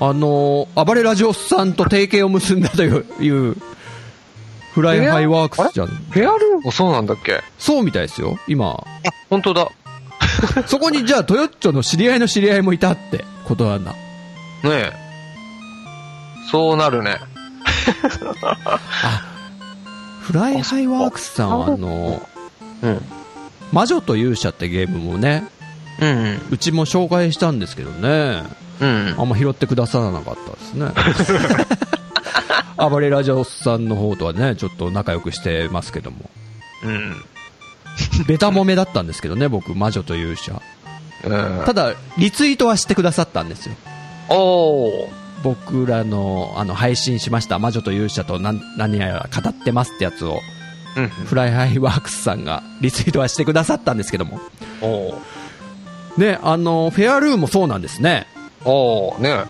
[0.00, 3.56] あのー、暴れラジオスさんと提携を結んだという、いう
[4.74, 5.86] フライハイワークスじゃん。
[5.86, 6.60] フェアルーン？
[6.62, 7.42] もそうなんだっけ？
[7.58, 8.84] そうみたいですよ、今。
[9.30, 9.68] 本当だ。
[10.66, 13.92] そこにじゃあ、トヨッチョの知り合いの知り合いもいたってことなんだ。
[13.92, 13.96] ね
[14.64, 14.92] え。
[16.50, 17.18] そうなるね。
[20.20, 23.02] フライハイワークスさんは、あのー、うん。
[23.72, 25.44] 魔女と勇者ってゲームもね、
[26.00, 28.42] うんうちも紹介したんですけどね、
[28.80, 29.06] うん。
[29.08, 29.20] うん。
[29.20, 30.88] あんま拾ってくださらなかったですね。
[32.76, 36.30] 暴れラジオスさんの方とはね、ちょっと仲良くしてますけども。
[36.82, 37.16] うん。
[38.26, 40.60] べた褒めだったんですけどね、僕、魔女と勇者。
[41.24, 41.62] うん。
[41.64, 43.74] ただ、リツイートはしてくださったんですよ。
[44.28, 45.08] おー。
[45.42, 50.40] 僕らの、あの、配信しました、魔女と勇者と何何やら語ってますってやつを、
[50.96, 51.08] うん。
[51.08, 54.40] フライハイワークスさんがリツイートはしてくださったんですけども。
[54.80, 55.14] おー。
[56.16, 58.26] ね、あの、フェアルーンもそうなんですね。
[58.64, 59.44] おー、ね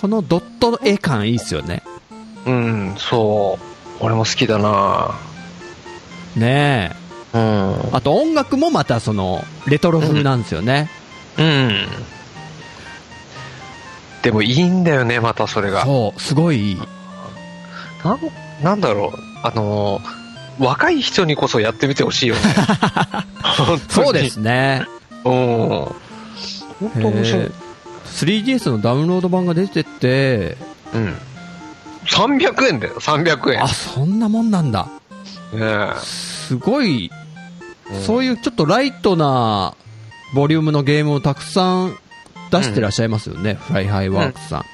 [0.00, 1.82] このドットの絵感いいっすよね。
[2.46, 4.04] うん、そう。
[4.04, 5.14] 俺も好きだな
[6.36, 6.92] ね
[7.34, 7.38] え。
[7.38, 7.96] うん。
[7.96, 10.90] あと音楽もまたその、レトロ風なんですよね。
[11.38, 11.86] うん。
[14.22, 15.84] でもいいんだよね、またそれが。
[15.84, 16.78] そう、すごいいい。
[18.04, 18.20] なん、
[18.62, 19.18] なんだろう。
[19.42, 20.24] あのー
[20.58, 22.40] 若い人にこそやってみてほしいよね。
[23.90, 24.30] そうで。
[24.30, 24.84] すね。
[25.24, 25.32] うん。
[25.32, 25.94] 本
[27.00, 27.50] 当面白い
[28.04, 30.56] 3DS のダウンロード版が出てて、
[30.94, 31.14] うん。
[32.06, 33.62] 300円だよ、300円。
[33.62, 34.88] あ、そんなもんなんだ。
[35.52, 37.10] ねすごい、
[37.90, 39.74] えそういうちょっとライトな
[40.34, 41.96] ボリュームのゲームをたくさん
[42.50, 44.64] 出してらっしゃいますよね、フライハイワークスさ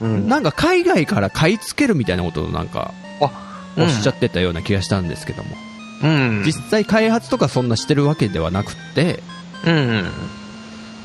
[0.00, 0.04] ん。
[0.04, 0.28] うん。
[0.28, 3.30] なんか海外から買い付けるみたいなことをなんかあ、
[3.76, 5.50] おっしゃってたような気がしたんですけども、
[6.02, 6.42] うん。
[6.44, 9.22] 実際開発とかそんなしてるわけではなくって、
[9.66, 10.10] うん。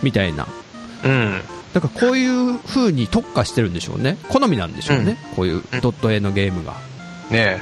[0.04, 0.48] みたいな。
[1.04, 1.42] うん。
[1.78, 4.18] だからこういう風に特化してるんでしょうね。
[4.30, 5.16] 好みなんでしょうね。
[5.36, 6.74] こういうドット絵のゲームが。
[7.30, 7.62] ね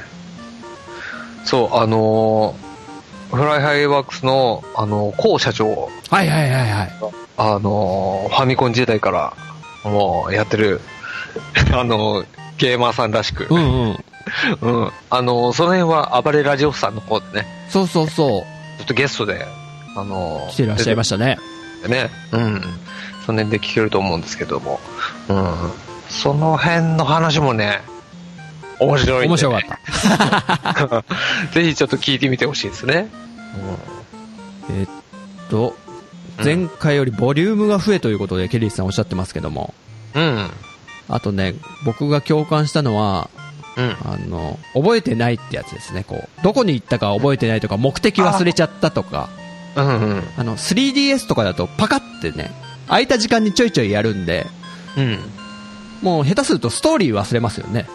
[1.44, 2.66] そう、あのー
[3.36, 6.92] フライハイワークスの、あのー、コウ社長、はいはいはいはい。
[7.36, 9.34] あのーファミコン時代から、
[9.84, 10.80] もう、やってる、
[11.74, 12.26] あのー
[12.56, 14.04] ゲーマーさんらしく、うんうん。
[14.62, 14.92] うん。
[15.10, 18.28] あのーその辺は、暴れラジオスさんの方でね、そうそうそう。
[18.78, 19.46] ちょっとゲストで、
[19.94, 21.36] あのー来てらっしゃいましたね。
[21.86, 22.10] ね。
[22.32, 22.62] うん。
[23.26, 24.78] その辺で聞けると思うんですけども、
[25.28, 25.54] うん。
[26.08, 27.80] その辺の話もね、
[28.78, 29.60] 面白いんで、面白かっ
[30.92, 31.04] た。
[31.52, 33.08] ぜひちょっと聞いてみてほしいですね。
[34.70, 34.88] えっ
[35.50, 35.76] と、
[36.42, 39.74] 前回よりボリュームが増えということでケリーさんおっしゃってますけども、
[40.14, 40.50] うん。
[41.08, 43.28] あとね、僕が共感したのは、
[43.76, 43.96] うん。
[44.04, 46.04] あの、覚えてないってやつですね。
[46.04, 49.28] こう、どこに行ったか覚えてないとか、目的忘れちゃったとか、
[49.74, 50.22] うんうん。
[50.38, 52.50] あの、3DS とかだとパカってね、
[52.88, 54.46] 空いた時間にちょいちょいやるんで、
[54.96, 55.18] うん。
[56.02, 57.86] もう下手するとストーリー忘れますよね。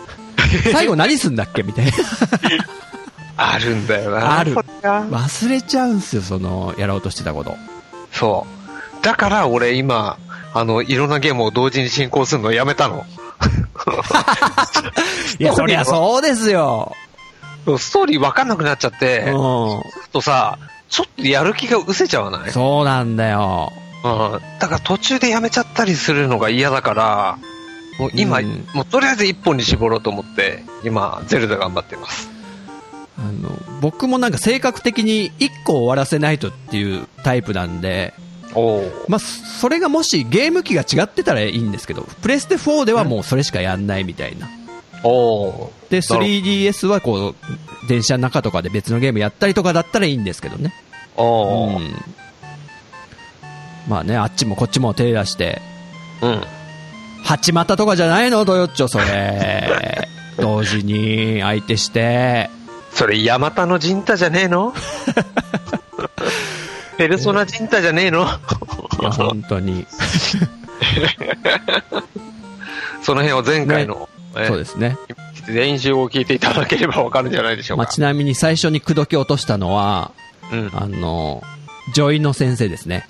[0.71, 1.63] 最後何すんだっけ？
[1.63, 1.91] みたいな。
[3.37, 4.39] あるんだよな。
[4.39, 7.55] ある忘れちゃうんすよ、その、やろうとしてたこと。
[8.11, 8.45] そ
[8.99, 9.03] う。
[9.03, 10.17] だから俺今、
[10.53, 13.05] あの、いろんなゲームを同時に進行するのやめたの。
[15.39, 16.93] いや、そりゃそうですよ。
[17.79, 20.57] ストーリー分かんなくなっちゃって、うとさ、
[20.89, 22.49] ちょっとやる気が失せちゃわない？
[22.49, 22.51] ん。
[22.51, 23.71] そうなんだよ。
[24.03, 24.59] うん。
[24.59, 27.37] だから途中でやめちゃったりするのが嫌だから、
[27.99, 32.29] もう今、うんもうとりあえず一本に絞ろうと思って、今、ゼルダ頑張ってます。
[33.17, 38.13] あの、僕もなんか性格的に1個終わらせないとっていうタイプなんで。
[39.07, 44.49] まあ、それがもしゲーム機が違ってたらいいんですけど、プレステ4ではもうそれしかやんないみたいな。
[45.03, 45.73] おお。
[45.89, 50.73] で、なるほど 3DS はこう、電車の中とかで別のゲームやったりとかだったらいいんですけどね。
[51.17, 51.23] う
[51.79, 51.95] ん。
[53.87, 55.61] まあね、あっちもこっちも手出して、
[56.21, 56.41] うん。
[57.23, 58.45] 八股とかじゃないの？
[58.45, 60.07] ドヨッチョ、それ。
[60.39, 62.49] 同時に相手して、
[62.93, 64.73] それ、ヤマタのジンタじゃねえの？
[66.97, 68.21] ペルソナジンタじゃねえの？
[68.21, 68.23] い
[69.03, 69.85] や、本当に。
[73.01, 74.97] その辺は前回の、えそうですね。
[75.47, 77.93] 練習を聞いていただければわかるんじゃないでしょうまあ、か。
[77.93, 80.11] ちなみに最初に口説き落としたのは、
[80.51, 80.69] うん。
[80.73, 81.41] あの、
[81.93, 83.07] 女医の先生ですね。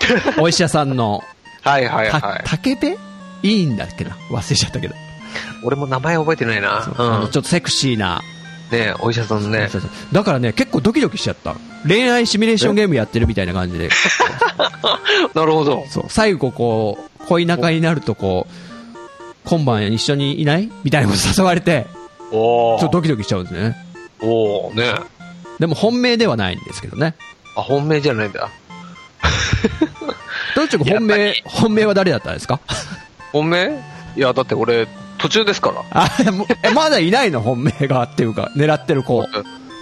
[0.38, 1.22] お医者さんの、
[1.62, 2.42] はいはいたはい。
[2.44, 2.96] 竹部？
[3.42, 4.16] いいんだっけな？
[4.30, 4.94] 忘れちゃったけど。
[5.64, 6.82] 俺も名前覚えてないな。
[6.82, 7.28] そうん。
[7.30, 8.22] ちょっとセクシーな。
[8.70, 9.68] ねお医者さんね。
[10.12, 11.56] だからね、結構ドキドキしちゃった。
[11.86, 13.88] 恋愛シミュレーションゲームやってるみたいな感じで。
[15.34, 15.84] なるほど。
[15.88, 18.54] そう、最後こう、恋仲になるとこう、
[19.44, 20.70] 今晩一緒にいない？
[20.84, 21.86] みたいなこと誘われて、
[22.30, 23.76] おちょっとドキドキしちゃうんですね。
[24.20, 24.94] おおね
[25.58, 27.14] でも本命ではないんですけどね。
[27.56, 28.50] あ、本命じゃないんだ。
[30.56, 32.60] どっちか本命、本命は誰だったんですか？
[33.32, 33.72] 本命？
[34.16, 34.86] いや、だって俺、
[35.18, 35.82] 途中ですから。
[35.92, 36.08] あ、
[36.62, 37.40] え、まだいないの？
[37.40, 39.26] 本命がっていうか、狙ってる子。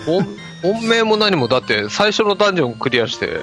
[0.04, 0.26] 本、
[0.62, 3.40] 本命も何も、だって、最初のダンジョンクリアして、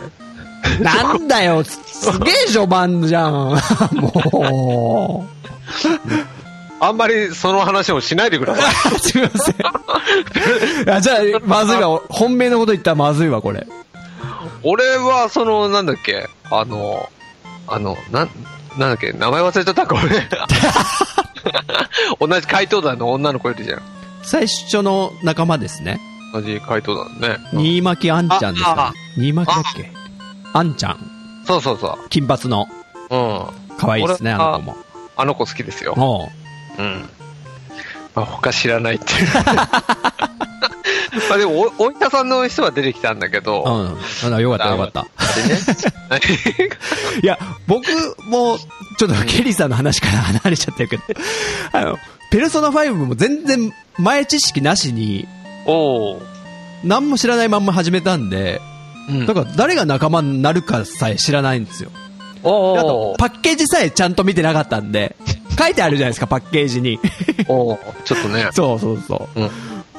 [0.80, 1.80] なんだよ、す
[2.12, 3.32] すげえ序盤じゃん。
[3.94, 5.26] も
[6.80, 8.96] あんまりその話をしないでください。
[8.96, 9.00] う。
[9.00, 9.56] すいません。
[10.96, 12.02] あじゃあ、まずいわ。
[12.10, 13.66] 本命のこと言ったらまずいわ、これ。
[14.64, 17.10] 俺は、その、なんだっけ、あの、
[17.68, 18.30] あの、なん、
[18.78, 20.28] なんだっけ、名前忘れちゃったか、俺。
[22.28, 23.82] 同じ怪盗団の女の子いるじゃん。
[24.24, 26.00] 最初の仲間ですね。
[26.34, 27.38] 同じ怪盗団ね。
[27.54, 29.92] 新巻あんちゃんですあか新巻だっけ？
[30.54, 30.98] あんちゃん。
[31.46, 32.68] そうそうそ金髪の。
[33.10, 33.16] う。
[33.16, 33.78] うん。
[33.78, 34.78] 可愛いですね、あ俺の子も。
[35.18, 35.94] あの子好きですよ。
[35.98, 36.30] おう
[36.80, 37.10] うん。
[38.16, 39.28] まあ、他知らないっていう。
[41.30, 43.64] まあでもお、お医者さんの人は出てきたんだけど、
[44.26, 44.34] うん。
[44.34, 45.06] あよかったよかった。
[47.22, 47.86] いや、僕
[48.26, 48.58] も、
[48.98, 51.04] ちょっとケリーさんの話から離れちゃってるけど、
[51.72, 51.98] あの、
[52.32, 55.28] ペルソナ5も全然前知識なしに、
[55.66, 56.22] おお。
[56.84, 58.62] 何も知らないまんま始めたんで、
[59.10, 61.92] うんだから誰が仲間になるかさえ知らないんですよ。
[62.42, 63.16] おであとお、。
[63.18, 65.16] パッケージさえちゃんと見てなかったんで、
[65.60, 67.00] 書いてあるじゃないですか、パッケージに。
[67.48, 68.48] おーちょっとね。
[68.54, 69.40] そうそうそう。
[69.40, 69.50] うん。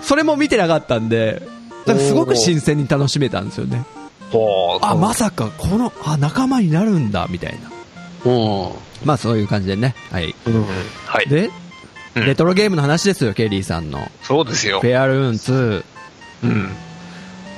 [0.04, 1.42] それも見てなかったんで、
[1.86, 3.84] だからすごく新鮮に楽しめたんですよね。
[4.82, 7.58] あ、まさか、この、あ、仲間になるんだ、みたい
[8.24, 8.30] な。
[8.30, 8.70] うん。
[9.04, 9.94] まあそういう感じでね。
[10.10, 10.34] はい。
[10.46, 10.64] うん。
[11.06, 11.28] はい。
[11.28, 11.50] で、
[12.16, 14.08] うんレトロゲームの話ですよ、ケリーさんの。
[14.22, 14.86] そうですよフ。
[14.86, 15.84] ェアルーン2。
[16.44, 16.70] うん。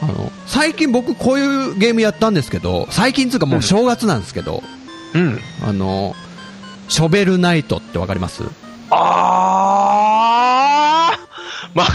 [0.00, 4.62] あの、最近僕こういうゲームやったんですけど、最近つうかもう正月なんですけど、
[5.12, 5.38] うん。
[5.62, 6.14] あの、
[6.88, 8.44] ショベルナイトってわかります？
[8.90, 11.25] あー
[11.74, 11.92] マジ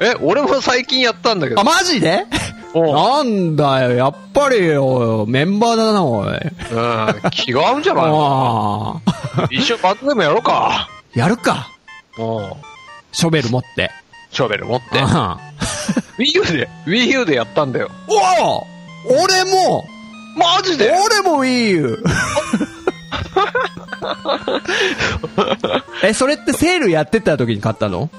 [0.00, 0.06] で？
[0.10, 1.60] え、俺も最近やったんだけど。
[1.60, 2.26] あ、マジで？
[2.74, 6.28] なんだよ、やっぱりよ、メンバーだな、おい。
[6.28, 7.30] うん。
[7.30, 8.04] 気が合うんじゃない？
[8.06, 9.00] の。
[9.50, 10.88] 一緒にバトルゲームやろうか。
[11.14, 11.70] やるか。
[12.18, 12.52] うん。
[13.12, 13.90] ショベル持って。
[14.30, 14.98] ショベル持って。
[16.18, 17.90] Wii U で、Wii U でやったんだよ。
[18.08, 18.14] お
[18.52, 18.66] お
[19.22, 19.84] 俺も
[20.36, 20.90] マジで？
[20.90, 22.04] 俺も Wii U!
[26.02, 28.10] え、それってセールやってた時に買ったの？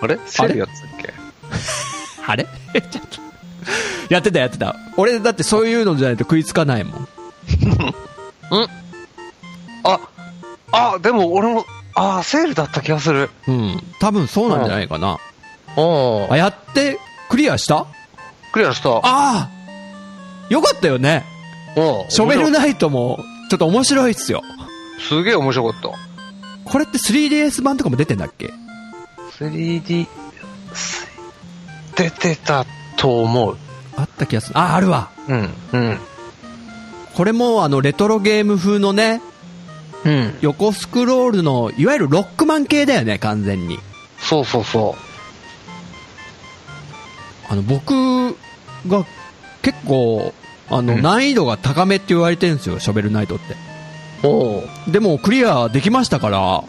[0.00, 0.18] あれ？
[0.26, 1.14] セールやってたっけ？
[2.26, 2.44] あれ？
[2.44, 3.20] ちょっと。
[4.08, 4.76] やってたやってた。
[4.96, 7.08] 俺だってそういうのじゃないと食いつかないも ん。
[9.84, 10.00] あ、
[10.72, 13.30] あ、でも俺も、あ、セールだった気がする。
[13.48, 13.82] うん。
[14.00, 15.18] 多分そうなんじゃないかな。
[15.76, 17.78] うんあ、やって、クリアした？
[17.78, 17.86] あ
[18.52, 19.00] クリアした。
[19.02, 19.48] あ
[20.48, 21.24] よかったよね。
[21.76, 24.42] うんショベル面ナイトも、ちょっと面白いっすよ。
[25.08, 25.90] すげえ面白かった。
[26.70, 28.52] これって 3DS 版とかも出てんだっけ
[29.38, 30.06] ？3D、
[31.96, 33.56] 出てたと思う。
[33.96, 34.58] あった気がする。
[34.58, 35.10] あ、あるわ。
[35.28, 35.98] うん、うん。
[37.14, 39.22] これもあの、レトロゲーム風のね、
[40.04, 40.38] うん。
[40.40, 43.78] 横スクロールの、いわゆるロックマン系だよね、完全に。
[44.18, 44.96] そうそうそ
[47.48, 48.36] あの、僕
[48.88, 49.04] が
[49.62, 50.32] 結構、
[50.70, 53.56] あの、うん難易度が高めって言われてるんですよ、ショベルナイトって。
[54.90, 56.64] でも、クリアできましたから、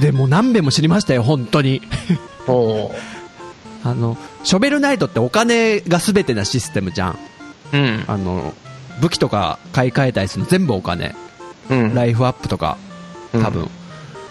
[0.00, 1.82] でもう何遍も知りましたよ、本当に。
[3.84, 7.18] あの、ショベルナイトってお金が全てなシステムじゃん。
[7.72, 8.04] うん。
[8.06, 8.54] あの、
[9.00, 11.14] 武器とか買い替えたりするの全部お金。
[11.70, 11.94] うん。
[11.94, 12.76] ライフアップとか、
[13.32, 13.68] 多分。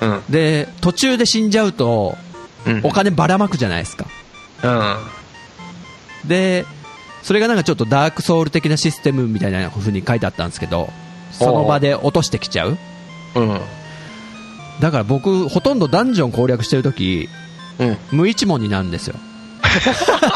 [0.01, 0.21] うん。
[0.29, 2.17] で、途中で死んじゃうと、
[2.65, 2.81] うん。
[2.83, 4.07] お金ばらまくじゃないですか。
[4.63, 4.67] う
[6.27, 6.27] ん。
[6.27, 6.65] で、
[7.27, 10.87] それがなんかちょっとダークソウル的なシステムみたいな風に書いてあったんですけど、
[11.33, 12.77] その場で落としてきちゃう
[13.35, 13.59] うん。
[14.79, 17.27] だから僕、ほとんどダンジョン攻略してるとき、
[17.79, 17.97] うん。
[18.13, 19.15] 無一文になるんですよ。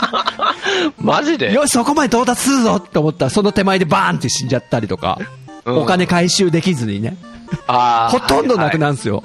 [0.99, 1.53] マジで？
[1.53, 5.17] よし、そこまで到達するぞって思ったら、その手前でバーンって死んじゃったりとか、
[5.63, 7.15] うんお金回収できずにね、
[7.67, 9.23] ほとんどなくなるんですよ。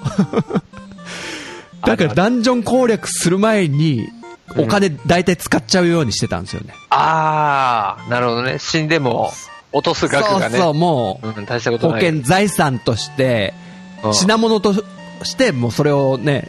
[1.85, 4.09] だからダンジョン攻略する前に、
[4.59, 6.75] お金大体使っちゃうようにしてたんですよね。
[6.91, 8.59] ああ、なるほどね。
[8.59, 9.33] 死んでも
[9.73, 10.57] 落とす額がね。
[10.57, 11.95] そうそう、もう、うん、大したこと保。
[11.99, 13.67] 険財産として、うん
[14.13, 16.49] 品物として、もうそれをね、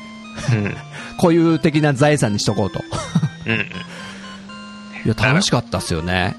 [0.52, 0.76] うん。
[1.20, 2.84] 固有的な財産にしとこうと。
[3.48, 3.60] うん。
[5.06, 6.36] いや、楽しかったっすよね。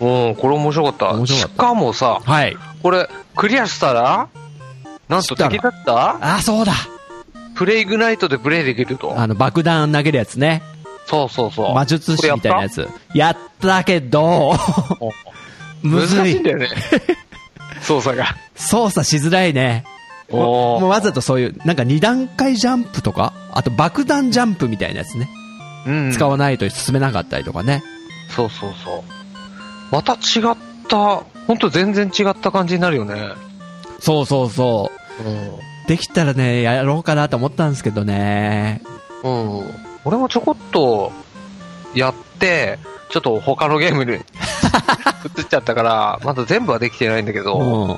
[0.00, 1.10] うん、これ面白かった。
[1.12, 2.56] 面白かったしかもさ、はい。
[2.82, 4.28] これ、クリアしたら、
[5.08, 6.18] なんと敵だった？
[6.36, 6.72] あ、そうだ。
[7.54, 9.14] プレイグナイトでプレイできると。
[9.18, 10.62] あの、爆弾投げるやつね。
[11.08, 11.74] そうそうそう。
[11.74, 12.74] 魔術師みたいなやつ。
[12.74, 12.88] つ。
[13.16, 13.82] やった？
[13.84, 14.54] けど、
[15.82, 16.18] むずい。
[16.18, 16.68] 難しいんだよね。
[17.82, 18.26] 操作が。
[18.54, 19.84] 操作しづらいね。
[20.30, 25.28] もおうわざとそういう、なんか二段階ジャンプとか、あと爆弾ジャンプみたいなやつね。
[25.86, 26.12] うん。
[26.12, 27.82] 使わないと進めなかったりとかね。
[28.28, 29.02] そうそうそう。
[29.90, 30.56] また違っ
[30.88, 30.96] た、
[31.46, 33.30] ほんと全然違った感じになるよね。
[34.00, 34.92] そうそうそ
[35.24, 35.32] うん。
[35.48, 35.52] う。
[35.86, 38.82] できたらね、やろうかなと思ったんですけどね。
[39.24, 39.62] うん。
[40.04, 41.12] 俺もちょこっと
[41.94, 42.78] やって、
[43.10, 44.22] ちょっと他のゲームに 移っ
[45.48, 47.96] ちゃったから、まだ全部はできてないんだけど、うん。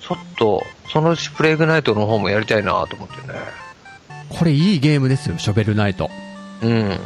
[0.00, 3.38] ちょっと、そのうちプレイグナイトの方もやりたいなと思ってね。
[4.28, 6.10] これいいゲームですよ、ショベルナイト。
[6.62, 7.00] うん。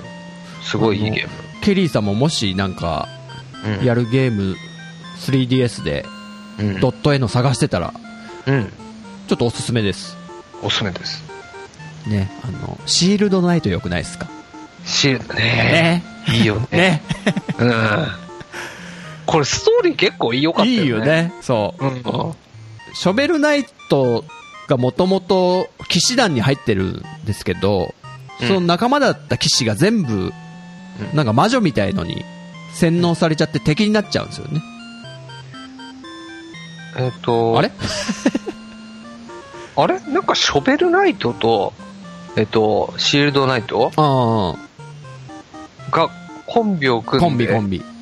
[0.63, 1.29] すごいいいゲー
[1.63, 3.09] ケリーさんももしなんか、
[3.65, 3.79] ム。
[3.79, 3.85] うん。
[3.85, 4.57] やるゲーム
[5.21, 6.05] 3DS で
[6.59, 6.81] うん。
[6.81, 7.95] ドット絵の探してたら、
[8.47, 8.73] うん。
[9.29, 10.17] ちょっとおすすめです。
[10.63, 11.32] おすすめです。
[12.07, 14.29] ね、あの、シールドナイト良くないですか？
[14.85, 16.03] し、ねね。
[16.29, 16.67] いいよね。
[16.73, 17.03] ね。
[17.59, 18.07] うん。
[19.27, 20.83] これストーリー結構良かったよね。
[20.83, 21.01] いいよ。
[21.01, 21.33] ね。
[21.41, 21.85] そう。
[21.85, 22.03] うん。
[22.95, 24.25] ショベルナイト
[24.69, 27.95] がもともと騎士団に入ってるんですけど、
[28.41, 30.33] うんその仲間だった騎士が全部、うん
[31.17, 32.25] なんか魔女みたいのに
[32.75, 34.61] 洗脳されちゃって敵になっちゃうんですよね。
[36.99, 37.71] えっ、と、あれ？
[39.77, 40.01] あれ？
[40.01, 41.73] なんかショベルナイトと、
[42.37, 43.93] えっ、と、シールドナイト？
[43.97, 44.55] あ
[45.91, 46.09] が
[46.47, 47.93] コンビをあ、組んでコンビコンビ。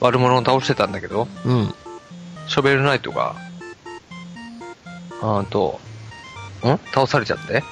[0.00, 1.74] 悪者を倒してたんだけど、うん。
[2.46, 3.34] ショベルナイトが、
[5.22, 5.80] あーと、
[6.62, 6.78] ん？
[6.92, 7.62] 倒されちゃって？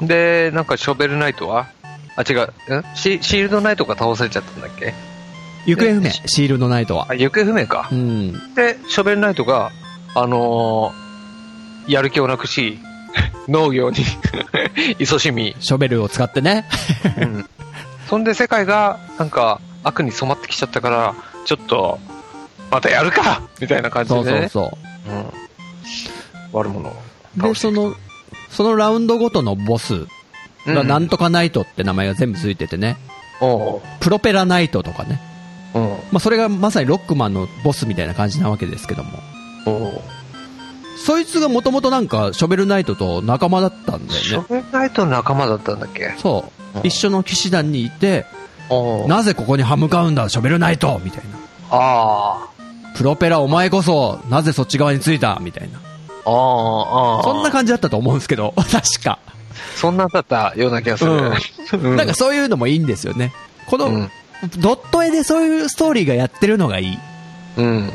[0.00, 0.06] うん。
[0.06, 1.68] で、なんかショベルナイトは、
[2.16, 2.40] あ、違う、
[2.78, 2.84] ん？
[2.94, 4.94] シシールドナイトが倒されちゃったんだっけ？
[5.66, 7.08] 行方不明え、シールドナイトは。
[7.10, 7.94] あ、行方不明かう。
[7.94, 8.32] ん。
[8.54, 9.70] で、ショベルナイトが、
[10.14, 11.02] あのー
[11.88, 12.78] やる気をなくし、
[13.48, 14.04] 農業に
[14.98, 16.68] 勤しみ、ショベルを使ってね。
[17.18, 17.48] うん。
[18.08, 21.14] そんで世界が、なんか、悪に染まってきちゃったから、
[21.44, 21.98] ちょっと、
[22.70, 24.24] またやるかみたいな感じでね。
[24.24, 24.78] そうそうそ
[25.12, 25.32] うん。
[26.52, 26.92] 悪者。
[27.36, 27.94] で、その、
[28.50, 30.06] そのラウンドごとのボス
[30.66, 32.96] がなんとかナイトって名前が全部ついててね。
[33.40, 35.20] おうプロペラナイトとかね。
[35.74, 35.82] うん。
[35.88, 39.10] まあ、それがまさにロックマンのボスみたいな感じなわけですけども。
[41.04, 44.26] そいつがもともとなんか、ショベルナイトと仲間だったんだよね。
[44.26, 46.14] ショベルナイトの仲間だったんだっけ？
[46.18, 46.44] そ
[46.74, 46.78] う。
[46.78, 48.24] うん一緒の騎士団にいて、
[49.06, 51.38] なぜここに歯向かうんだ、ショベルナイトみたいな。
[51.70, 52.46] あ
[52.96, 55.38] プロペラお前こそ、なぜそっち側についた？
[55.42, 55.78] みたいな。
[56.24, 56.30] あ。
[56.30, 57.22] ああ、ああ。
[57.24, 59.18] そんな感じだったと思うんですけど、 確か。
[59.76, 61.12] そんなだったような気がする。
[61.12, 63.32] うんなんかそういうのもいいんですよね。
[63.66, 64.10] この、うん
[64.58, 66.98] ドット絵でそういうストーリーがやってるのがいい。
[67.58, 67.90] うん。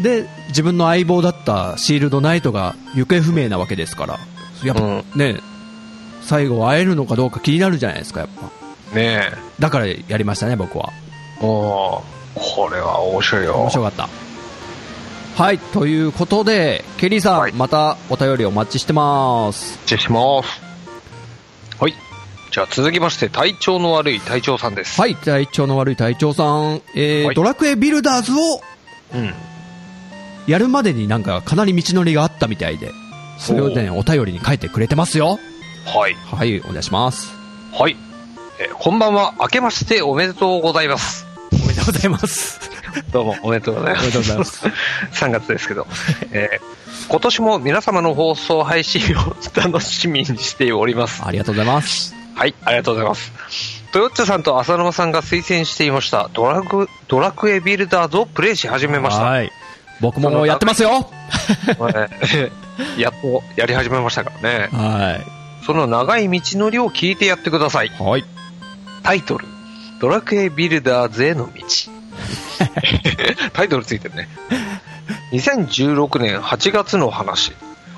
[0.00, 4.18] で、自分の相棒だったシールドナイトが行方不明なわけですから、
[4.64, 5.40] やっぱ、うんね、
[6.22, 8.46] 最後会えるのかどうか気になるじゃないですか、やっぱ。
[8.94, 9.38] ねえ。
[9.58, 10.90] だからやりましたね、僕は。
[11.40, 12.02] おー
[12.34, 13.54] これは面白いよ。
[13.54, 14.08] 面白かった。
[15.42, 19.78] はい、ということで、ケリーさん、はいまたお便りお待ちしてます。
[19.84, 20.60] 失礼します。
[21.80, 21.94] はい。
[22.50, 25.00] じゃあ続きまして、体調の悪い隊長さんです。
[25.00, 28.60] はい、体調の悪い隊長さん、えーはいドラクエビルダーズを
[29.14, 29.34] うん。
[30.50, 32.90] やるまでになんかかなり道のりがあったみたいで、
[33.38, 35.38] それをね、お便りに書いてくれてますよ。
[35.86, 36.14] はい。
[36.14, 37.32] はい、お願いします。
[37.72, 37.96] はい。
[38.58, 39.34] えーこんばんは。
[39.38, 41.24] 明けましておめでとうございます。
[41.52, 42.60] おめでとうございます。
[43.12, 44.02] どうもおめでとうございます。
[44.02, 44.66] おめでとうございます。
[45.24, 45.86] 3月ですけど。
[46.32, 51.22] えー今年も皆様の放送配信を楽しみにしております。
[51.24, 52.14] ありがとうございます。
[52.34, 53.32] はい、ありがとうございます。
[53.92, 59.24] トヨッチャさんと浅沼さんが推薦していましたドラグドラクエビルダーズをプレイし始めました。
[59.24, 59.50] はい。
[60.00, 61.10] 僕もやってますよ。
[61.78, 61.90] は
[62.96, 64.68] いやっとやり始めましたからね。
[64.72, 65.20] は
[65.66, 67.88] その長い道のりを聞いてやってください。
[67.88, 67.90] い。
[68.02, 68.24] はい。
[69.02, 69.46] タイトル、
[70.00, 71.62] ドラクエビルダーズへの道。
[73.52, 74.28] タイトルついてるね。
[75.32, 77.52] 2016年8月の話。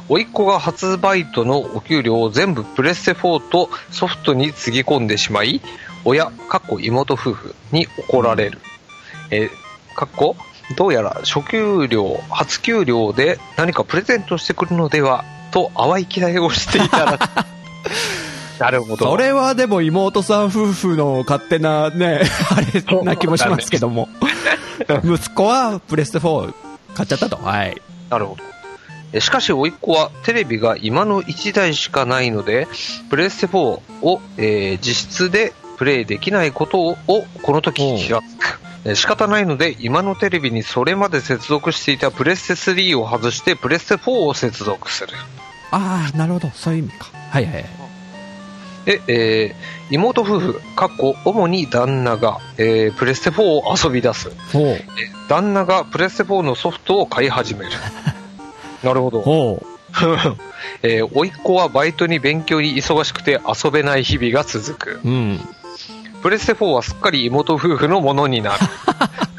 [0.09, 5.61] 甥っ子が初バイトのお給料を全部プレステ4とソフトにつぎ込んでしまい、
[6.05, 8.59] 親、かっこ妹夫婦に怒られる。
[9.31, 9.51] えー
[9.95, 10.37] かっこ？
[10.75, 17.19] どうやら初給料、初給料で何かプレゼントしてくるのではと淡い期待をしていたら、
[18.59, 19.07] なるほど。
[19.07, 24.09] それはでも妹さん夫婦の勝手なね、 あれな気もしますけども。
[25.05, 26.53] 息子はプレステ4
[26.95, 27.37] 買っちゃったと。
[27.37, 27.81] はい。
[28.11, 28.45] なるほど。
[29.13, 32.67] えしかし、甥っ子はテレビが今の1台しかないので、
[33.11, 38.72] プレステ4を、えー実質でプレイできないことををこの時気がつく。
[38.85, 45.13] え仕方ないので、今のテレビにそれまで接続していたプレステ3を外して、プレステ4を接続する。
[45.71, 46.51] ああ、なるほど。
[46.51, 47.07] そういう意味か。
[47.31, 47.65] はいはいはい。
[48.85, 54.31] で、えー妹夫婦、かっこ主に旦那が、えープレステ4を遊び出す。
[54.53, 54.65] ほう。
[54.69, 54.85] え
[55.29, 57.71] 旦那がプレステ4のソフトを買い始める。
[58.83, 59.21] なるほど。
[59.21, 59.67] ほう。
[60.83, 65.01] えー、甥っ子はバイトに勉強に忙しくて遊べない日々が続く。
[65.05, 65.41] うん。
[66.23, 68.59] プレステ4はすっかり妹夫婦のものになる。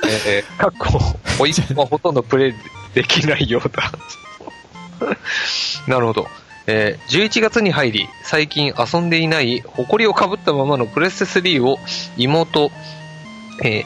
[0.28, 1.00] えー、かっこ、
[1.40, 2.54] 甥っ子はほとんどプレイ
[2.94, 3.92] できないようだ。
[5.88, 6.28] なるほど。
[6.68, 11.78] えー、11月に入り、最近遊んでいない、埃をかぶったままのプレステ3を
[12.18, 12.72] 妹、
[13.64, 13.86] えー、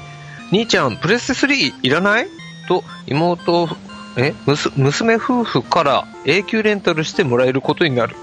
[0.51, 2.27] 兄ちゃん、プレステ3いらない？
[2.67, 3.69] と妹、
[4.17, 4.33] え
[4.75, 8.15] 娘夫婦から永久レンタルしてもらえることになる。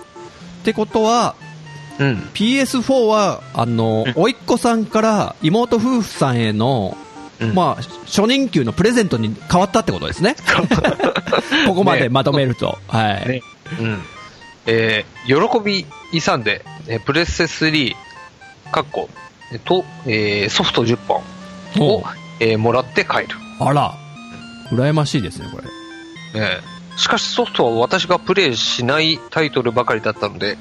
[0.63, 1.35] ってことは、
[1.99, 2.31] うん。
[2.35, 6.97] PS4 は、あの、甥っ子さんから妹夫婦さんへの、
[7.41, 10.37] うんまあ、初任給のプレゼントに変わったってことですね。
[11.67, 12.79] ここまでまとめると。
[12.89, 13.29] はい。
[13.29, 13.41] ね
[13.81, 14.03] うん。
[14.67, 17.95] えー喜び勇んで、えープレステ3、
[18.71, 19.09] かっこ、
[19.53, 21.23] えと、えーソフト10本
[21.81, 22.05] をほ、
[22.41, 23.29] えーもらって帰る。
[23.61, 23.95] あら。
[24.71, 26.41] 羨ましいですね、これ。
[26.41, 30.57] えーしかしソフトは私がプレイしないタイトルばかりだったので、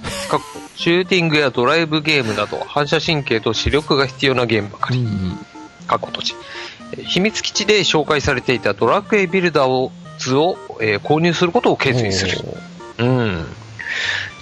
[0.75, 4.99] シューティングやドライブゲームなど反射神経と視力が必要なゲームばかり。
[4.99, 5.37] うん。
[5.87, 6.35] 過去土地。
[6.93, 12.37] えー秘密基地で紹介されていたドラクエビルダーを図を、えー購入することを決意する。
[12.99, 13.45] うん。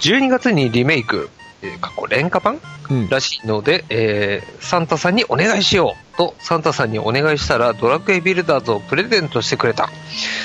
[0.00, 1.30] 12月にリメイク、
[1.62, 2.60] えー過去廉価版？
[2.90, 3.08] うん。
[3.08, 9.88] らしいので、えーサンタさんにお願いしようとサンタさんにお願いしたらドラクエビルダーズをプレゼントしてくれた。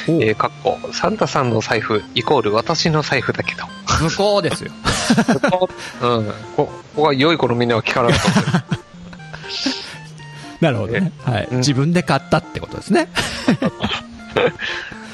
[0.07, 3.65] おえーかっこサンタさんの財布イコール私の財布だけど。
[4.09, 4.71] 向こうですよ。
[6.01, 6.25] うん。
[6.55, 8.77] こここは良い子のみんなは聞かなかったと思う。
[10.61, 11.11] なるほどね。
[11.23, 11.47] はい。
[11.51, 13.07] うん自分で買ったってことですね。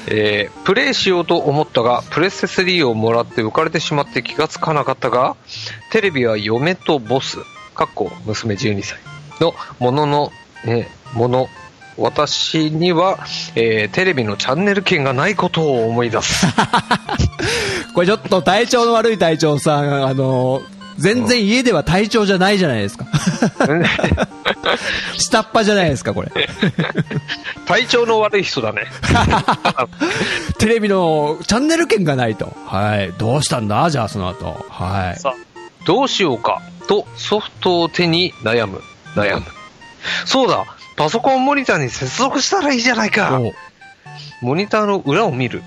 [0.08, 5.36] えープレイしようと思ったが、プレステ3をもらって浮かれてしまって気がつかなかったが、
[5.90, 7.38] テレビは嫁とボス、
[7.74, 8.98] かっこ娘12歳
[9.40, 10.32] のものの、
[10.66, 11.48] えーもの、
[11.96, 13.18] 私には、
[13.54, 16.46] えーテレビのチャンネル権がないことを思い出す。
[17.94, 20.62] これちょっと体調の悪い隊長さん、あの、
[20.98, 23.06] 全然家では体調じゃないじゃないですか。
[25.18, 26.30] 下っ端じゃないですか、これ。
[27.66, 28.86] 体調の悪い人だね。
[30.58, 32.52] テレビのチャンネル権がないと。
[32.66, 33.12] はい。
[33.18, 33.90] どうしたんだ？
[33.90, 34.66] じゃあその後。
[34.68, 35.20] はい。
[35.20, 35.34] さあ、
[35.84, 38.82] どうしようかとソフトを手に悩む、
[39.14, 39.46] 悩む。
[40.24, 40.64] そうだ、
[40.96, 43.40] パソコンモニターに接続したらいいじゃないか。
[43.40, 43.52] お
[44.44, 45.62] モニターの裏を見る。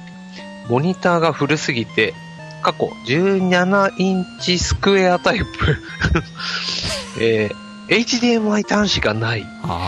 [0.69, 2.13] モニターが古すぎて、
[2.61, 5.45] 過去17インチスクエアタイプ。
[7.21, 7.55] えー
[7.89, 9.45] HDMI 端子がない。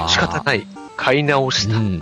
[0.07, 0.65] 仕方ない。
[0.95, 1.76] 買い直した。
[1.76, 2.01] うん。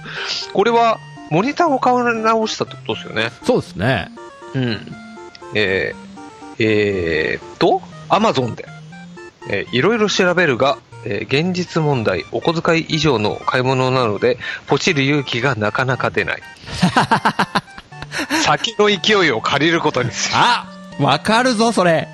[0.52, 0.98] これは、
[1.30, 3.32] モニターを買い直したってことですよね。
[3.42, 4.10] そうですね。
[4.54, 4.94] うん。
[5.54, 7.80] えー、えーっと、
[8.10, 8.66] アマゾンで、
[9.48, 14.36] えーいろいろ調べるが、えー現実問題、お小遣い以上の買い物なので、
[14.66, 16.42] ポチる勇気がなかなか出ない。
[18.44, 20.34] 先の勢いを借りることにする。
[20.36, 20.66] あ
[20.98, 22.08] わかるぞ、それ。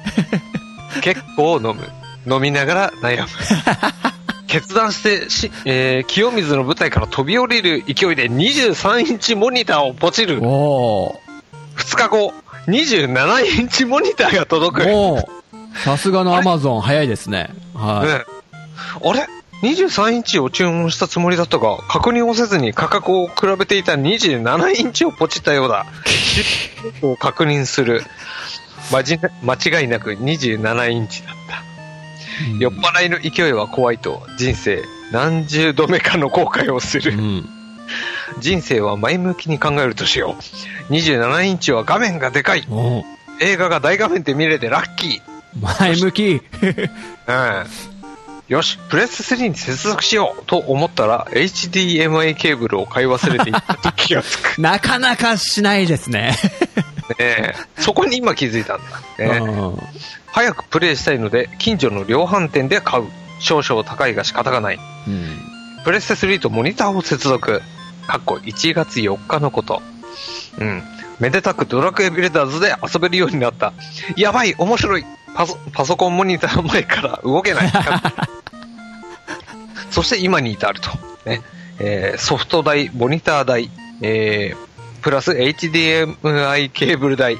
[1.02, 1.88] 結構飲む。
[2.34, 3.28] 飲みながら悩む。
[4.46, 10.38] 決断してし、えー清水の舞台から飛び降りる勢いで23インチモニターをポチる。
[10.42, 11.82] おー。
[11.82, 12.32] 2日後、
[12.68, 15.24] 27インチモニターが届く。
[15.84, 17.50] さすがのアマゾン、早いですね。
[17.74, 18.24] は
[19.04, 19.08] い。
[19.08, 19.26] あれ？
[19.62, 25.86] ?23 インチを注文したつもりだったが、確認をせずに価格を比べていた27インチをポチったようだ。
[27.02, 28.04] を 確認する。
[28.92, 29.00] 間
[29.80, 31.62] 違いなく27インチだった。
[32.58, 37.12] 酔っ払いの勢いは怖いと、人生何十度目かの後悔をする。
[37.12, 37.48] うん。
[38.40, 40.36] 人生は前向きに考えるとしよ
[40.90, 40.92] う。
[40.92, 42.66] 27インチは画面がでかい。
[43.40, 45.22] 映画が大画面で見れてラッキ
[45.60, 46.22] 前向き。
[46.60, 46.90] ー。
[47.28, 47.95] うん。
[48.48, 54.58] よし、プレス3に接続しようと思ったら、HDMI ケーブルを買い忘れていたと気がつく。
[54.62, 56.36] なかなかしないですね。
[57.08, 58.80] ねえそこに今気づいたん
[59.18, 59.24] だ。
[59.24, 59.78] ねうん
[60.26, 63.04] 早くプレイしたいので、近所の量販店で買う。
[63.40, 64.78] 少々高いが仕方がない。
[65.06, 65.38] うん。
[65.84, 67.62] プレステ3とモニターを接続。
[68.06, 69.82] かっこ1月4日のこと。
[70.58, 70.82] うん。
[71.18, 73.72] めでたくドラクエビルダーズで遊べるようになった。
[74.16, 77.72] やばい面白いパソパソコンモニター前から動けない。
[79.96, 80.90] そして今に至ると。
[81.24, 81.40] ね。
[81.78, 83.70] えーソフト代、モニター代、
[84.02, 84.56] えー
[85.00, 87.38] プラス HDMI ケーブル代、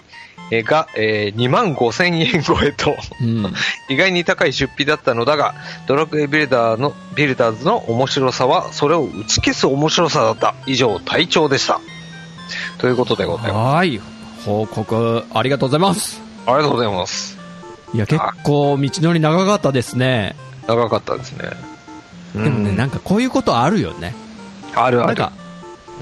[0.51, 2.97] えーが、えー2万5千円超えと。
[3.21, 3.53] うん。
[3.91, 5.55] 意外に高い出費だったのだが、
[5.87, 10.55] ドラクエビルダーの、ビルダーズの面白さは、それを打ち消す面白さだった。
[10.65, 11.79] 以上、隊長でした。
[12.79, 14.01] ということでございまはい。
[14.47, 16.01] 報告、ありがとうございます。
[16.13, 16.23] す。
[16.47, 17.37] ありがとうございます。
[17.93, 20.35] いや、結構、道のり長かったですね。
[20.67, 21.76] 長かったですね。
[22.35, 24.15] ででもね、なんかこういうことあるよね。
[24.75, 25.07] あるある。
[25.07, 25.33] なんか、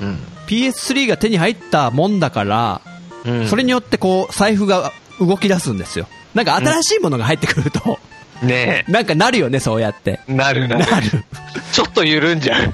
[0.01, 0.19] うん。
[0.47, 2.81] PS3 が手に入ったもんだから、
[3.25, 6.07] うんそれによってこう、財布が動き出すんですよ。
[6.35, 7.99] なんか新しいものが入ってくると、
[8.43, 10.21] ねなんかなるよね、そうやって。
[10.29, 10.35] え。
[10.35, 10.91] なるなる。
[10.91, 11.25] なる。
[11.73, 12.73] ちょっと緩んじゃう。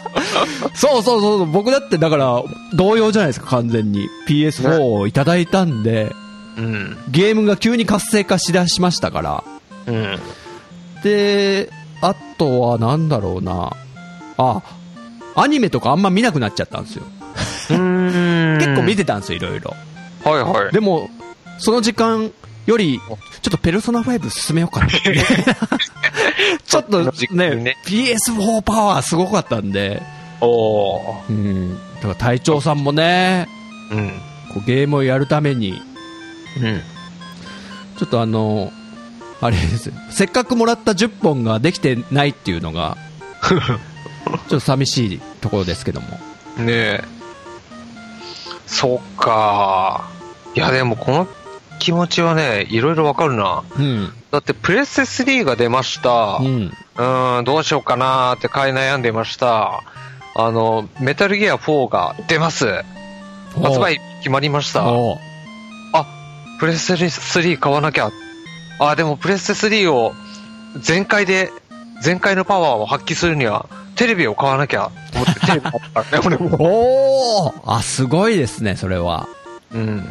[0.74, 4.08] そうそうそう、僕だってだから、同様じゃないですか、完全に。
[4.28, 6.12] PS4 をいただいたんで、
[6.56, 6.96] うん。
[7.10, 9.44] ゲームが急に活性化しだしましたから。
[9.86, 10.18] うん。
[11.02, 11.70] で、
[12.04, 13.72] あとはなんだろうな。
[14.36, 14.62] あ、
[15.34, 17.04] アニメとかあんま見なくなっちゃったんですよ。
[17.70, 19.74] うん結構見てたんですよ、いろいろ。
[20.22, 20.72] はいはい。
[20.72, 21.08] でも、
[21.58, 22.30] その時間
[22.66, 23.00] より、
[23.42, 24.88] ちょっとペルソナ5進めようかな。
[26.66, 30.02] ちょっとねね、PS4 パワーすごかったんで、
[30.40, 31.28] おー。
[31.30, 31.74] うん。
[31.96, 33.48] だから隊長さんもね、
[33.90, 34.10] うん。
[34.52, 35.80] こうゲームをやるために、
[36.60, 36.82] うん。
[37.98, 38.72] ちょっとあの、
[39.44, 42.96] あれですよせっかくもらった10本ができてないっていうのが、
[43.44, 46.18] ちょっと寂しいところですけども。
[46.56, 47.04] ねえ。
[48.66, 50.04] そっか。
[50.54, 51.28] いや、でもこの
[51.78, 53.64] 気持ちはね、いろいろわかるな。
[53.78, 54.14] うん。
[54.30, 56.38] だってプレステ3が出ました。
[56.40, 56.44] う。
[56.44, 59.82] うんーん、どうしようかなーって買い悩んでました。
[60.36, 62.82] あの、メタルギア4が出ます。
[63.62, 64.86] 発売決まりました。
[64.86, 66.06] あ、
[66.58, 68.10] プレステ3買わなきゃ。
[68.78, 70.14] あ、でもプレステ3を
[70.80, 71.50] 全開で、
[72.02, 74.90] 全開のパワーを発揮するには、テレビを買わなきゃ。
[75.14, 76.56] 思ってテレビ買ったね、俺も。
[76.58, 79.28] おーあ、すごいですね、それは。
[79.72, 80.04] うん。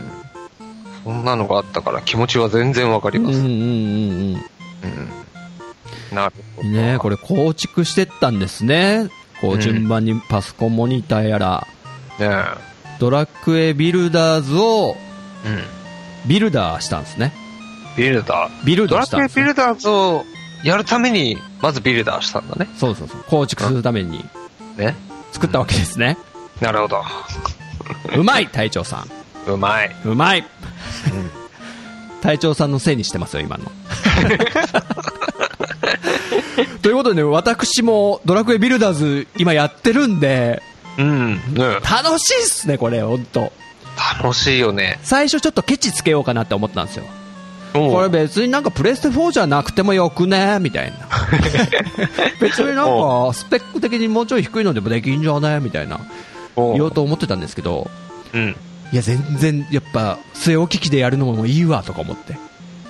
[1.04, 3.40] そんなのがあったから気持ちは全然わかります。
[3.40, 4.34] うんうんうんうん。
[6.12, 6.16] うん。
[6.16, 6.70] なるほど。
[6.70, 9.10] ねこれ構築してったんですね。
[9.42, 11.68] こううん順番にパソコンモニターやら、
[12.20, 12.30] ね
[13.00, 14.96] ドラクエビルダーズを
[15.46, 15.50] え。
[15.50, 16.30] うん。
[16.30, 17.34] ビルダーしたんですね。
[17.98, 18.66] ビルダー。
[18.66, 19.44] ビルドラクエドしたんです、ね。
[19.44, 20.26] ビルダーズを
[20.64, 22.68] やるために、まずビルダーしたんだね。
[22.78, 23.24] そうそうそう。
[23.28, 24.26] 構築するために
[24.78, 24.96] ね。
[25.32, 26.18] 作ったわけですね。
[26.62, 27.04] なるほど。
[28.16, 29.06] うまい隊長さ
[29.48, 29.52] ん。
[29.52, 29.96] うまい。
[30.06, 30.46] うまい、
[32.22, 33.70] 隊長さんのせいにしてますよ、今の。
[36.82, 40.62] ということでね、私もドラクエビルダーズ今やってるんで、
[40.98, 41.36] うん。
[41.54, 43.52] ね楽しいっすね、これ、ほんと。
[44.22, 45.00] 楽しいよね。
[45.04, 47.06] 最初ちょっとケチつけようかなって思ったんですよ。
[47.74, 50.60] ここれ別になんかプレステ4じゃなくてもよくね？
[50.62, 50.98] みたいな。
[52.40, 55.60] 別になんかスペック的にもうちょい低いのでもできんじゃね？
[55.60, 56.00] みたいな
[56.56, 57.90] お言おうと思ってたんですけど、
[58.34, 58.56] うん。
[58.92, 62.38] いや全然やっぱ据え置き機でやるのもいいわとか思って。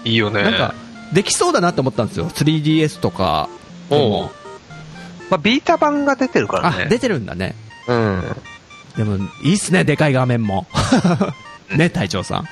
[0.06, 0.44] いいよね。
[0.44, 0.74] なんか、
[1.14, 2.30] できそうだなって思ったんですよ。
[2.30, 3.48] 3DS とか
[3.90, 4.32] でも。
[5.30, 6.88] まあ、ビータ版が出てるからあ、ね。
[6.90, 7.56] 出てるんだね。
[7.88, 8.24] うん。
[8.98, 10.68] でも、いいっすね、でかい画面も。
[11.72, 12.44] ね、隊長さ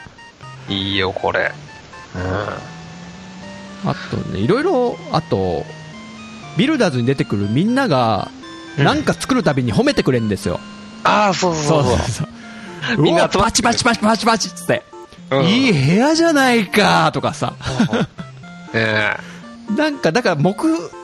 [0.70, 0.72] ん。
[0.72, 1.52] いいよ、これ。
[2.16, 2.22] うん。
[3.89, 5.66] あとね、いろいろ、あと、
[6.57, 8.41] ビルダーズに出てくるみんなが、うん
[8.86, 10.57] なんか作るたびに褒めてくれるんですよ。
[11.03, 11.97] ああ、そうそうそう。
[11.97, 12.28] そう。
[13.03, 14.84] みんなパチパチパチパチパチっつって、
[15.30, 17.53] うんいい部屋じゃないかとかさ。
[18.74, 19.16] ね
[19.76, 20.55] なんか、だから目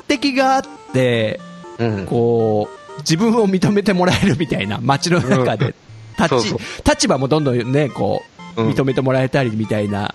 [0.08, 0.62] 的があっ
[0.94, 1.40] て、
[1.80, 1.84] え。
[1.84, 2.06] うん。
[2.06, 5.76] こう、自分を認めてもらえるみたいな、街の中で、
[6.18, 8.24] 立ちそうそう立場もどんどんね、こ
[8.58, 10.08] う、うん認めてもらえたりみたいなうん。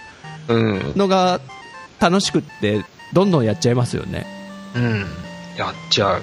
[0.49, 1.41] のが
[2.01, 4.27] 楽しくって、どんどんやっちゃいますよね。
[4.75, 5.07] うん。
[5.57, 6.23] やっちゃう。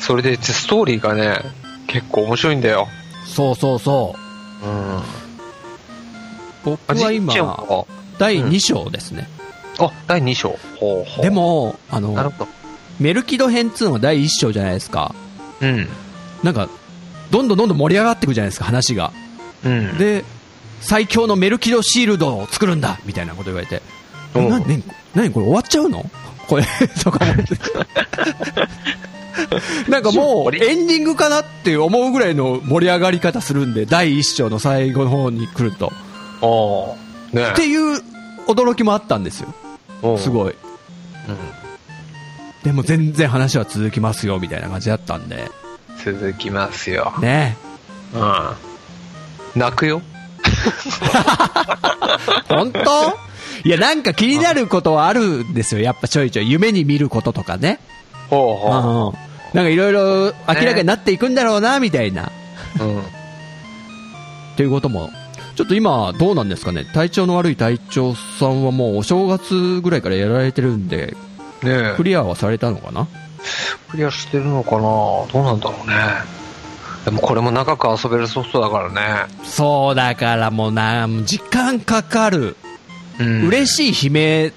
[0.00, 1.38] それで、ストーリーがね、
[1.86, 2.88] 結構面白いんだよ。
[3.24, 4.16] そうそうそ
[4.62, 4.66] う。
[4.66, 5.02] うん。
[6.64, 7.84] 僕は今、あ、
[8.18, 9.28] 第2章ですね。
[9.78, 10.50] あ第2章。
[10.78, 12.32] ほうほうで、も、あの。
[13.00, 15.14] メルキド編2の第1章じゃないですか。
[15.60, 15.88] うん。
[16.42, 16.68] なんか、
[17.30, 19.12] どんどんどんどん盛り上がっていくじゃないですか、話が。
[19.64, 19.98] うん。
[19.98, 20.24] で、
[20.82, 23.80] 最強のメルキドシールドを作るんだみたいなこと言われて、
[24.34, 24.82] うんなね、
[25.14, 26.04] 何これ終わっちゃうの？
[26.48, 26.64] これ、
[27.02, 27.44] とか思って。
[29.90, 35.92] なんかもう、エンディングかなって思うぐらいの盛り上がり方するんで、第一章の最後の方に来ると。
[36.42, 36.94] あ
[37.32, 37.36] あ。
[37.36, 38.02] ねっていう
[38.46, 39.54] 驚きもあったんですよ。
[40.02, 40.52] うんすごい。
[40.52, 40.56] うん。
[42.64, 45.50] でも全然話は続きますよ、みたいな感じだったんで。
[46.04, 47.14] 続きますよ。
[47.20, 47.56] ね。
[48.14, 48.50] うん。
[49.54, 50.02] 泣くよ。
[52.48, 52.80] 本当？
[53.64, 55.80] いや、なんか気になることはあるんですよ。
[55.80, 56.50] やっぱちょいちょい。
[56.50, 57.78] 夢に見ることとかね。
[58.30, 59.18] ほうほうん
[59.54, 62.32] なんかいろいろ明らかになっていくんだろうな、みたいな。
[62.80, 62.82] う。
[62.82, 63.00] うん。
[63.00, 63.04] っ
[64.56, 65.10] ていうことも。
[65.54, 66.86] ちょっと今、どうなんですかね？
[66.94, 71.14] 体調の悪い隊長さんはもうお正月ぐらいからやられてるんで、
[71.62, 72.04] ねえク。
[72.04, 73.06] リアはされたのかな？
[73.90, 74.80] クリアしてるのかな？
[74.80, 75.94] どうなんだろうね。
[77.04, 79.32] でもこれも長く遊べるソフトだからね。
[79.42, 82.56] そうだからもうな、時間かかる。
[83.20, 84.52] うん嬉しい悲鳴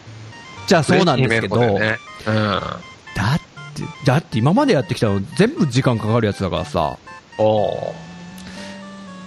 [0.66, 3.40] じゃそうなんですけど、嬉しい夢のことだっ
[3.76, 6.98] て、だって今までやってきたの全部時間かかるやつだからさ。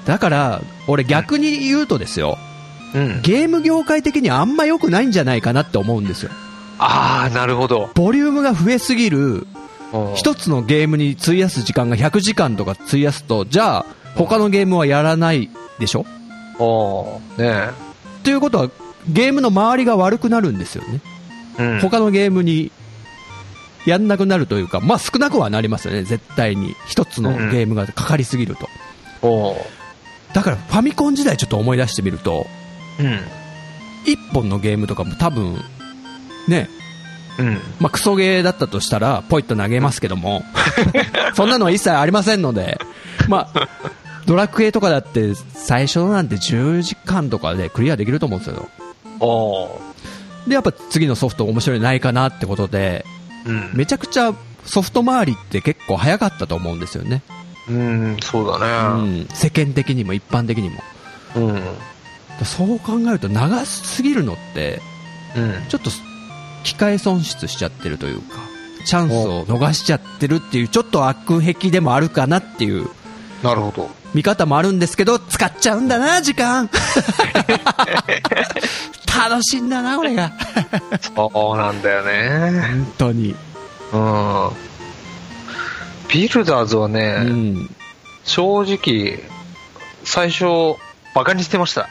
[0.07, 2.39] だから、俺逆に言うとですよ、
[2.95, 3.23] うん。
[3.23, 6.31] ゲーム業界的にあんま良くないんじゃないかなって思うんですよ。
[6.79, 7.91] ああ、なるほど。
[7.95, 9.47] ボリュームが増えすぎる、うん
[10.15, 13.87] 一つのゲームに費やす時間が100時間とか費やすと、じゃあ、
[14.17, 16.05] 他のゲームはやらないでしょ？
[16.59, 17.71] おね
[18.25, 18.71] ということは、
[19.09, 21.01] ゲームの周りが悪くなるんですよね。
[21.59, 21.63] え。
[21.63, 21.81] うん。
[21.81, 22.71] 他のゲームに
[23.87, 26.75] やんなくなるというか、まあ少なくはなりますよね、絶対に。
[26.87, 28.69] 一つのゲームがかかりすぎると。
[29.27, 29.57] お
[30.35, 32.47] だからファミコン時代ちょっと思い出してみると、
[33.01, 33.21] うん。
[34.05, 35.59] 一本のゲームとかも多分、
[36.49, 36.69] ね、
[37.39, 37.61] うん。
[37.81, 40.45] まあクソゲーだったとしたら、ポイッと投げますけども、
[41.35, 42.79] そんなのは一切ありませんので、
[43.29, 43.69] まあ、
[44.27, 48.69] ドラクエとかだって最初のなんて10時間とかでクリアできると思うんですよ。
[49.21, 49.81] お
[50.47, 53.05] で、やっぱ次のソフト面白いのないかなってことで、
[53.47, 53.71] うん。
[53.75, 54.33] めちゃくちゃ
[54.65, 57.23] ソフト周りって結構早かったと思うんですよね。
[57.69, 59.23] うん、そうだうね。
[59.23, 60.83] ん、世間的にも一般的にも。
[61.37, 61.63] うん。
[62.45, 64.81] そう考えると長すぎるのって、
[65.37, 65.55] うん。
[65.69, 65.91] ちょっと
[66.65, 68.39] 機械損失しちゃってるというか、
[68.85, 72.89] チャンスを逃しちゃってるっていう、ちょっと悪癖でもあるかなっていう
[73.43, 73.89] なるほど。
[74.15, 76.69] 見方もあるんですけど、使っちゃうんだな、時間。
[79.07, 80.33] 楽しいんだな、俺が。
[81.15, 82.61] そうなんだよね。
[82.61, 83.35] 本当に。
[83.93, 84.51] うん。
[86.09, 87.71] ビルダーズはうね、ん。
[88.25, 89.23] 正直、
[90.05, 90.77] 最初、
[91.15, 91.89] バカにしてました。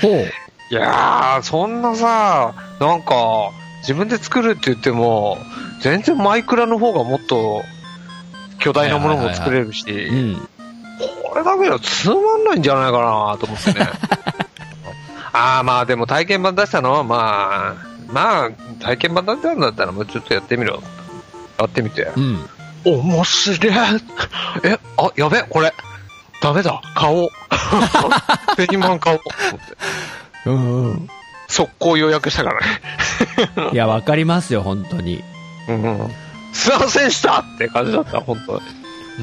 [0.00, 0.32] ほう。
[0.72, 3.50] いやー、そんなさ、なんか、
[3.80, 5.36] 自分で作るって言っても、
[5.82, 7.62] 全然マイクラの方がもっと
[8.58, 10.48] 巨大なものも作れるし、うん。
[11.30, 13.86] これだけじゃつまんないんじゃないかなと思ってね。
[15.34, 18.50] ああ、まあでも体験版出したのはまあ、まあ、
[18.82, 20.82] 体験版出したんだったらもうちょっとやってみろ。
[21.58, 22.10] やってみて。
[22.16, 22.48] うん。
[22.86, 23.74] 面白い。
[24.64, 25.74] え、あ、やべ、これ。
[26.40, 27.28] ダメだ、買おう。
[28.56, 29.20] 製品版買お
[30.46, 30.50] う。
[30.50, 31.08] んうん。
[31.48, 33.70] 速攻予約したからね。
[33.72, 35.22] いや、わかりますよ、本当に。
[35.68, 36.10] うんうん。
[36.52, 38.60] すいませんでしたって感じだった、本当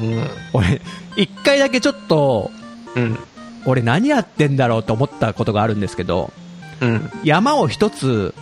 [0.00, 0.22] に。
[0.52, 0.80] 俺、
[1.16, 2.50] 一回だけちょっと、
[2.94, 3.02] うん。
[3.02, 3.18] うん。
[3.66, 6.32] 俺何やってんだろうと思ったことがあるんですけど、
[6.80, 7.10] うん。
[7.24, 8.34] 山を一つ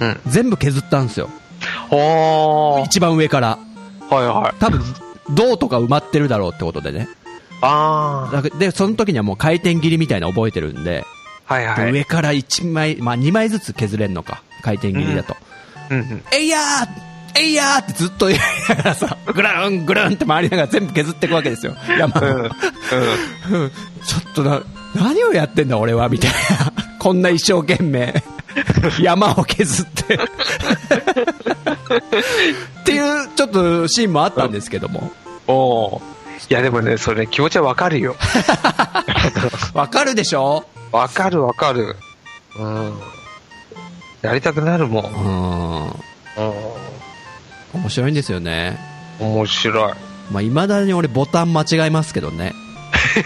[0.00, 0.20] うん。
[0.26, 1.30] 全部削ったんですよ。
[1.90, 2.84] おー。
[2.84, 3.58] 一番上から。
[4.10, 4.60] はいはい。
[4.60, 4.82] 多分、
[5.30, 7.08] 銅とか埋まってるだろうってことでね。
[7.62, 11.13] あだで、その時にはもう回転切りみたいなの覚えてるんで、ー。
[11.46, 11.92] はいはい。
[11.92, 14.42] 上から1枚、まあ2枚ずつ削れるのか。
[14.62, 15.36] 回転切りだと。
[15.90, 16.22] うんうん。
[16.32, 16.88] えいやー
[17.36, 18.38] えいやーってずっと言い
[18.68, 21.74] ながらさ、ぐるんぐるんって回りながら全部削っていくわけですよ。
[21.98, 22.24] 山を。
[22.24, 22.42] うん。
[22.42, 23.70] うん
[24.04, 24.62] ちょっとな、
[24.94, 26.36] 何をやってんだ俺はみたいな。
[26.98, 28.22] こんな一生懸命、
[29.00, 30.14] 山を削って。
[30.14, 30.18] っ
[32.84, 35.12] ていう、ちょっとシーンもあったんですけども。
[35.46, 36.02] おー
[36.50, 38.16] いやでもね、それね、気持ちはわかるよ。
[39.72, 40.64] わかるでしょ？
[40.94, 41.96] わかるわかる。
[42.56, 42.92] うん。
[44.22, 45.02] やりたくなるも。
[45.02, 46.52] うんん。
[47.74, 47.80] うん。
[47.80, 48.78] 面白いんですよね。
[49.18, 49.92] 面白い。
[50.30, 52.52] まあ、未だに俺ボタン間違えますけどね。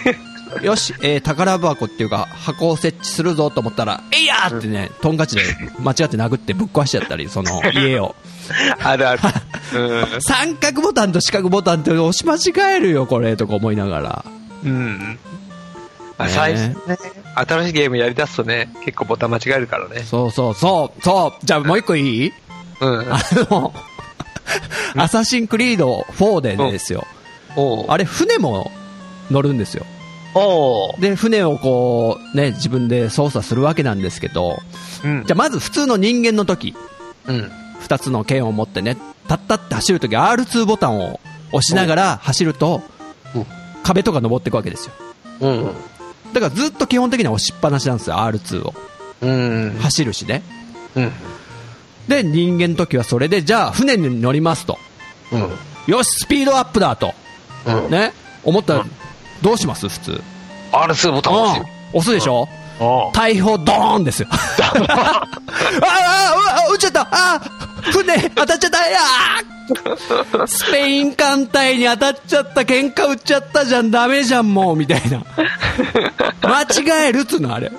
[0.62, 5.42] よし、えー宝箱っていうか箱を設置するぞと思ったら、えいやーってね、トンカチで
[5.78, 8.16] 間違って殴ってぶっ壊しちゃったり、その家を。
[8.82, 9.20] あるある。
[9.74, 10.22] うん。
[10.22, 14.24] 三角ボタンと四角ボタンって押し間違えるよ、これ、とか思いながら。
[14.64, 15.18] うん。
[16.16, 16.98] あね最初ね、
[17.47, 20.03] 新しいゲームやりだすとね、結構ボタン間違えるからね。
[20.03, 21.47] そうそうそう、そう。
[21.47, 22.32] じゃあもう一個いい？
[22.80, 23.12] うん。
[23.12, 23.18] あ
[23.51, 23.74] の、
[24.97, 27.07] アサシンクリード4でですよ。
[27.89, 28.70] あれ、船も
[29.30, 29.84] 乗るんですよ。
[31.01, 34.59] で、船をこう、ね、自分で操作するわけなんですけど、
[35.05, 36.74] うんじゃあまず普通の人間の時、
[37.26, 37.51] うん。
[37.80, 38.97] 二つの剣を持ってね、
[39.28, 41.20] たったって走るとき R2 ボタンを
[41.53, 42.82] 押しながら走ると
[43.34, 43.47] うん、
[43.82, 44.95] 壁とか登っていくわけですよ。
[45.41, 45.74] うん。
[46.33, 48.74] だからずっと基本的には押しっぱなしなんですよ、R2 を。
[49.22, 49.79] うん。
[49.81, 50.43] 走るしね。
[50.95, 51.12] うん。
[52.09, 54.79] で、人間の時はそれで、じゃあ船に乗りますと。
[55.33, 55.51] うん。
[55.87, 57.14] よし、スピードアップだと。
[57.66, 57.91] うん。
[57.91, 58.12] ね。
[58.45, 58.91] 思ったらうん、
[59.43, 59.89] どうします？
[59.89, 60.22] 普通。
[60.72, 61.66] R2 ボタン押すよ。
[61.95, 62.49] 押すでしょ？
[62.81, 64.29] おう大砲ドーンですよ。
[64.31, 64.37] あ
[64.89, 65.29] あ、
[65.83, 67.57] ああ、撃っちゃったあー
[67.93, 75.24] 船当たっちゃったいやースペイン艦隊に当たっちゃった喧嘩売っちゃったじゃんダメじゃんもうみたいな。
[76.43, 77.70] 間違えるっつうのあれ。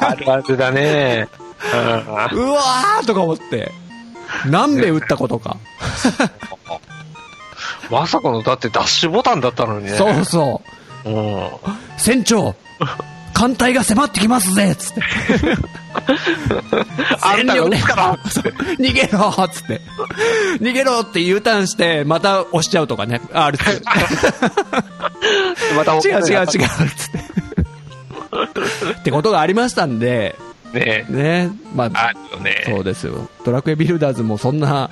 [0.00, 1.28] あるあるだね。
[2.32, 3.72] うわーとか思って。
[4.46, 5.56] 何べ撃ったことか。
[7.90, 9.92] まさかの、だってダッシュボタンだったのにね。
[9.92, 10.62] そうそ
[11.04, 11.10] う。
[11.10, 11.48] うん。
[11.96, 12.54] 船長
[13.38, 15.00] 艦隊が迫ってきますぜつって。
[17.22, 18.44] あんたが撃つからそう
[18.80, 19.80] 逃げろっつって。
[20.60, 23.20] 逃げろって U ターンして、また押しちゃうとかね。
[23.32, 23.84] R2。
[25.76, 26.62] また違う違う違うっつって。
[28.90, 30.34] ってことがありましたんで、
[30.72, 31.50] ねね。
[31.76, 32.64] まあ、あるよね。
[32.66, 33.28] そうですよ。
[33.44, 34.90] ドラクエビルダーズもそんな、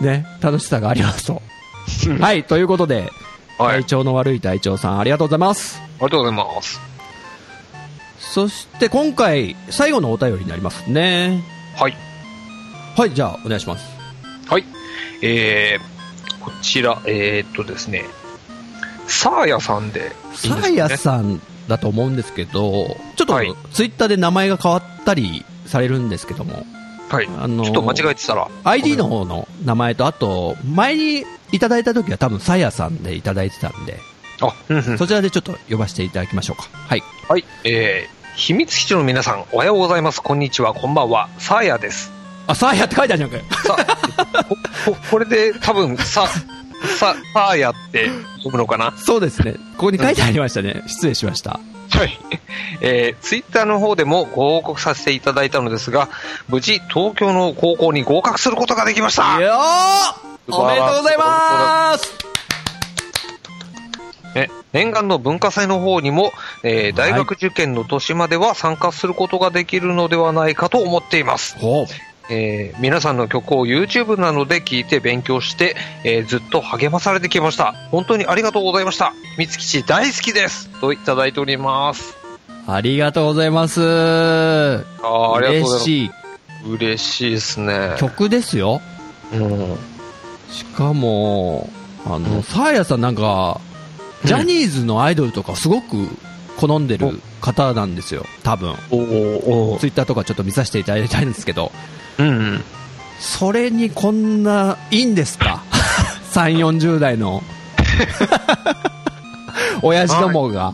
[0.00, 1.40] ね、楽しさがありますと。
[2.18, 3.12] はい、ということで、
[3.58, 5.80] 体調の悪い隊長さん、ありがとうございます。
[5.98, 6.91] りがとうございます。
[8.22, 11.42] そして今回、最後のお便りになりますね。
[11.76, 11.96] はい。
[12.96, 13.84] はい、じゃあ、お願いします。
[14.46, 14.64] はい。
[15.22, 18.04] えー、こちら、えー、っとですね、
[19.06, 20.54] サーヤさんでサ。
[20.54, 26.64] ーヤさんだと思うんですけど、ちょっと、はいツイッターで名前が変わったりされるんですけども、
[27.08, 27.28] はい。
[27.38, 28.48] あのーちょっと間違えてたら。
[28.64, 33.98] ID の方の名前と、あと、前にいただいた時は多分サーヤさんでいただいてたんで、
[34.42, 34.98] あ、うんうん。
[34.98, 36.68] そちらでちょっと呼ばせていただきましょうか。
[36.72, 37.02] はい。
[37.28, 37.44] はい。
[37.64, 40.20] えー、秘密基地の皆さん、おはようございます。
[40.20, 40.74] こんにちは。
[40.74, 41.28] こんばんは。
[41.38, 42.10] サーヤです。
[42.46, 43.44] あ、サーヤって書いてあるじゃんかよ。
[43.64, 44.56] さ、こ
[44.92, 46.26] ここれで多分、さ、
[46.98, 48.92] さ、サーヤって読むのかな？
[48.96, 49.54] そうですね。
[49.76, 50.82] ここに書いてありましたね。
[50.86, 51.60] 失礼しました。
[51.90, 52.18] はい。
[52.80, 56.08] えー、ツイッターの方でもご報告させていただいたのですが、
[56.48, 62.31] 無事、東京の高校に合格することができましたよーおめでとうございます
[64.34, 71.58] ね、念願の文化祭の方にも、えー大学受験の年までは参加することができるのではないかと思っています。
[71.58, 71.86] ほう。
[72.30, 77.72] えー皆さんの曲を YouTube などで聴いて勉強して、えーずっと励まされてきました。
[77.90, 79.12] 本当にありがとうございました。
[79.36, 80.68] 三つ吉大好きです。
[80.80, 82.16] といただいております。
[82.66, 83.80] ありがとうございます。
[83.82, 85.72] あーありがとうございます。
[85.74, 86.10] 嬉しい
[86.70, 87.96] 嬉しいですね。
[87.98, 88.80] 曲ですよ。
[89.32, 89.76] うん。
[90.48, 91.68] しかも、
[92.06, 93.60] あの、うんサーヤさんなんか、
[94.24, 96.08] ジャニーズのアイドルとかすごく
[96.56, 98.24] 好んでる方なんですよ。
[98.42, 98.70] 多分。
[98.90, 101.72] おーおツイッターとかちょっと見させていただきたいんですけど、
[102.18, 102.64] うんうん。
[103.18, 105.62] それにこんな、いいんですか
[106.32, 107.42] ?3、 40代の、
[109.82, 110.72] 親父どもが。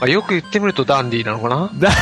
[0.00, 1.70] あよく言ってみるとダンディーなのかな？
[1.78, 1.92] ダン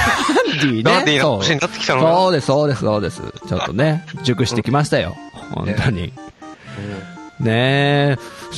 [0.59, 0.82] ディーね。
[0.84, 2.14] ダンディーなそう年になってきたのかな？
[2.14, 3.22] そうです、そうです、そうです。
[3.47, 5.16] ちょっとね、熟してきましたよ。
[5.51, 6.03] 本当に。
[6.03, 6.20] ねえ。
[7.16, 7.20] す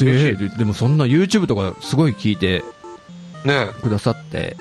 [0.05, 2.65] げえでもそんな YouTube とかすごい聞いて
[3.45, 4.57] ねくださって、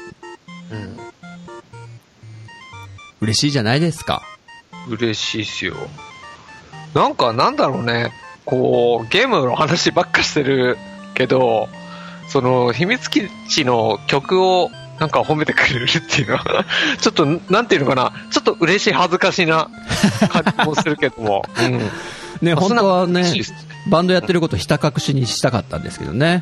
[0.72, 0.76] え。
[0.76, 0.98] うん。
[3.22, 4.24] 嬉しいじゃないですか。
[4.90, 5.76] 嬉しいっすよ。
[6.94, 8.12] なんか、なんだろうね。
[8.46, 10.78] こう、ゲームの話ばっかしてる
[11.14, 11.70] けど、
[12.28, 16.66] その、秘密基地の曲を、なんか褒めてくれるっていうのは、
[17.00, 19.70] ちょっと、なんていうのかな、ちょっと嬉しい、恥ずかしいな
[20.30, 21.46] 感じもするけども。
[21.60, 21.90] うん。
[22.42, 23.24] ね、本当はね
[23.90, 26.42] バンドやってることひた隠しにしたかったんですけどね。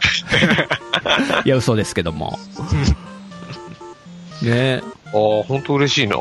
[1.45, 2.37] いや、嘘ですけども。
[4.41, 6.15] ねああ、本当嬉しいな。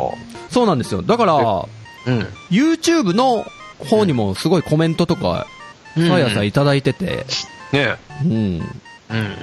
[0.50, 1.02] そうなんですよ。
[1.02, 2.26] だから、うん。
[2.50, 3.44] YouTube の
[3.78, 5.46] 方にもすごいコメントとか、
[5.94, 7.26] さやさんいただいてて、
[7.72, 8.30] ねうん。
[9.10, 9.36] うん。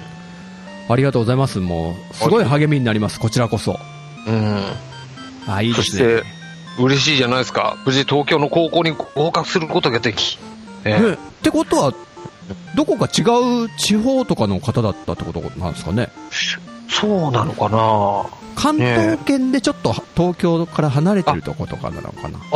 [0.87, 1.59] ありがとうございます。
[1.59, 3.79] もう、すごい励みになります、こちらこそ。
[4.27, 4.63] うん。
[5.47, 7.77] あ、いいですねそして。、嬉しいじゃないですか。
[7.85, 10.37] 無事東京の高校に合格することができ。
[10.85, 11.93] ねねってことは、
[12.75, 13.21] どこか違
[13.65, 16.09] う地方とかの方だったってことなんですかね？
[16.87, 18.25] そうなのかな？
[18.55, 22.37] 関東圏でちょっと東京から離れてるとことかなのかな？
[22.37, 22.49] ああ、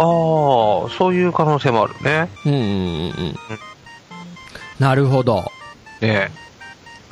[0.98, 2.30] そういう可能性もあるね。
[2.46, 3.36] うんうんうんうん。
[4.80, 5.44] なるほど。
[6.02, 6.32] ね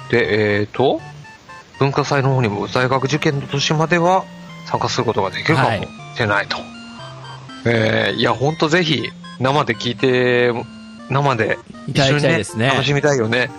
[0.10, 1.02] で、えっ、と、
[1.80, 4.24] 文化祭の方にも在学受験の年までは
[4.68, 6.58] 参加することができるかもはいしれないと。
[7.66, 9.04] えーいや、ほんとぜひ、
[9.40, 10.54] 生で聞いて、
[11.10, 12.68] 生でいただきたいですね。
[12.68, 13.50] 楽しみたいよね。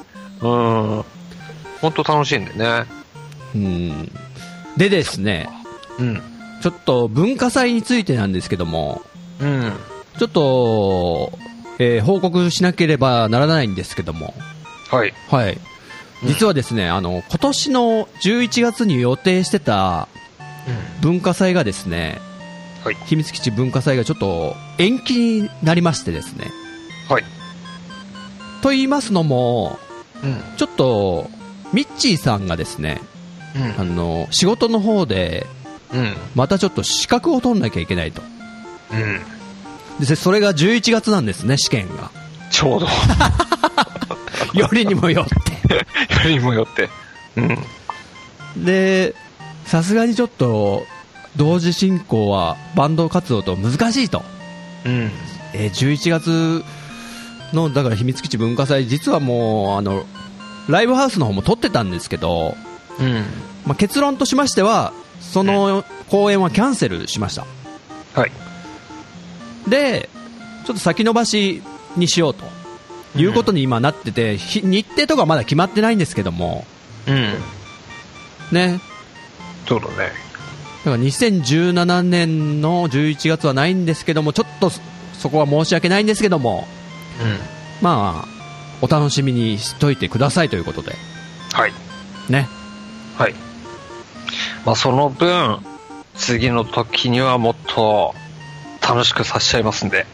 [0.40, 1.04] うん。
[1.80, 2.84] ほんと楽しいんでね。
[3.54, 4.12] うん。
[4.76, 5.48] でですね、
[5.98, 6.22] うん。
[6.62, 9.02] ちょっと文化祭についてなんですけども、
[9.40, 9.72] うん。
[10.18, 11.38] ちょっと、
[11.78, 14.34] えー報告しなければならないんですけども、
[14.90, 15.14] はい。
[15.30, 15.52] はい。
[15.52, 15.58] うん
[16.24, 20.08] 実はですね、あの、今年の11月に予定してた
[21.00, 22.18] 文化祭がですね、
[22.82, 26.50] はい秘密基地文化祭がちょっと延期になりましてですね。
[27.08, 27.24] はい。
[28.62, 29.78] と言いますのも、
[30.22, 30.42] うん。
[30.56, 31.30] ちょっと、
[31.72, 33.00] ミッチーさんがですね、
[33.78, 35.46] あの、仕事の方で、
[35.92, 36.14] うん。
[36.34, 38.22] またちょっと資格を取んなきゃいけないと。
[38.92, 40.04] うん。
[40.04, 42.10] で、それが11月なんですね、試験が。
[42.50, 42.86] ちょうど。
[44.54, 45.74] よりにもよって。
[45.74, 45.84] よ
[46.24, 46.88] りにもよって。
[47.36, 48.64] うん。
[48.64, 49.14] で、
[49.66, 50.86] さすがにちょっと、
[51.36, 54.22] 同時進行はバンド活動と難しいと。
[54.84, 55.10] うん。
[55.54, 56.64] えー11月
[57.52, 60.06] の、だから秘密基地文化祭、実はもう、あの、
[60.68, 62.56] ライブハウスの方も撮ってたんですけど、
[62.98, 63.24] うん。
[63.64, 67.46] まあ、結論としましては、その公演はキャンセルしました。
[68.14, 68.32] はい。
[69.68, 70.08] で、
[70.66, 71.62] ちょっと先延ばし
[71.96, 72.44] にしようと
[73.18, 76.66] いうことに今なってて、ひ日程とかまだ決まってないんですけども、
[77.06, 77.34] うん。
[78.52, 78.80] ね、
[79.66, 80.12] そうだね。
[80.84, 84.80] だから2017年の11月はないんですけども、ちょっとそ
[85.18, 86.77] そこは申し訳ないんですけども、うん。
[87.80, 88.28] まあ、
[88.80, 90.94] お楽しみにしといてくださいということで、
[91.52, 91.72] はい。
[92.28, 92.48] ね。
[93.16, 93.34] はい。
[94.64, 95.58] まあ、その分、
[96.14, 98.14] 次の時にはもっと
[98.80, 100.06] 楽しくさせちゃいますんで。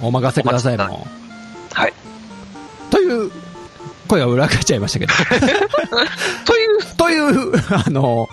[0.00, 1.06] お任せくださいも
[1.72, 1.90] はい。
[1.90, 1.94] う。
[2.90, 3.30] という、
[4.08, 5.12] 声が裏返っちゃいましたけど。
[6.46, 8.28] という、 という、あの、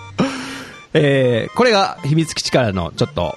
[0.94, 3.34] えー、これが秘密基地からのちょっと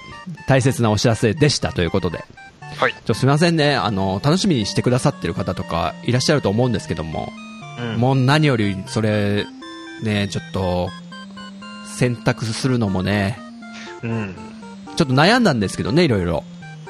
[0.48, 2.24] 大切なお知らせでしたということで、
[2.80, 2.94] はい。
[3.04, 7.30] ちょすみませんね、あの、楽しみにしてくださってる方とかいらっしゃると思うんですけども、
[7.78, 9.46] うんもう何よりそれ、
[10.02, 10.88] ね、ちょっと、
[11.86, 13.38] 選択するのもね、
[14.02, 14.34] うん。
[14.96, 16.42] ちょっと悩んだんですけどね、いろいろ。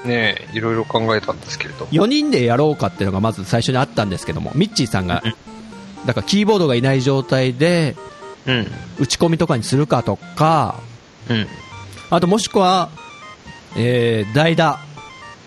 [0.05, 1.86] ねえ、いろいろ考えたんですけれど。
[1.86, 5.34] 4人でやろうかっていうのがまず最初にあったんですけども、ミッチーさんがうん、
[6.07, 7.97] だからキーボードがいない状態で、
[8.47, 8.66] うん。
[9.01, 10.76] 打ち込みとかにするかとか、
[11.28, 11.47] うん。
[12.11, 12.91] あともしくは、
[13.76, 14.89] えー、代打うん。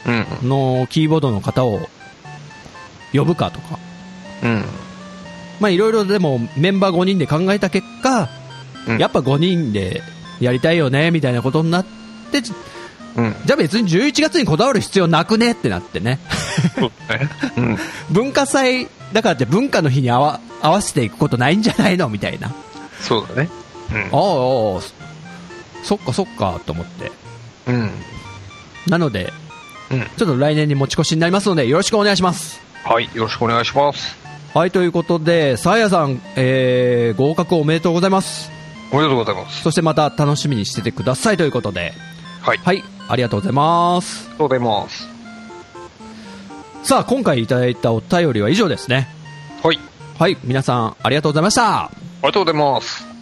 [0.05, 1.87] のキーボードの方を
[3.13, 3.79] 呼ぶかとか、
[4.43, 4.63] うん。
[5.59, 8.29] まあいろいろでもメンバー5人で考えた結果、
[8.87, 10.01] うんやっぱ5人で
[10.41, 11.85] やりたいよね、みたいなことになっ
[12.31, 12.51] て、じ
[13.15, 13.35] うん。
[13.45, 16.19] じゃあ別に11月にこだわる必要なくねってなってね。
[16.75, 16.91] そう。
[18.11, 22.09] 文化祭だからって文化の日に合わ合わせていくことないんじゃないの？
[22.09, 22.51] みたいな。
[22.99, 23.49] そうだね。
[24.11, 24.21] ああ、あ
[24.79, 24.91] あそ
[25.83, 27.11] そっかそっかと思って。
[27.67, 27.75] うん。
[27.75, 27.91] うん。
[28.87, 29.31] なので、
[29.93, 30.07] うん。
[30.17, 32.61] ちょっと来年に持ち越しになりますので、よろしくお願いします。
[32.83, 33.09] はい。
[33.13, 34.17] よろしくお願いします。
[34.53, 38.51] はい、ということで、さあやさん、えー、合格おめでとうございます。
[38.91, 39.63] おめでとうございます。
[39.63, 41.93] そしてまた楽しみにしててくださいということで、
[42.41, 42.57] はい。
[42.57, 44.19] はい、ありがとうございます。
[44.19, 45.09] ありがとうございます。
[46.83, 49.07] さあ、今回いただいたお便りは以上ですね。
[49.63, 49.79] はい。
[50.19, 51.85] はい、皆さん、ありがとうございました。
[51.85, 51.91] あ
[52.21, 53.12] りがとうございます。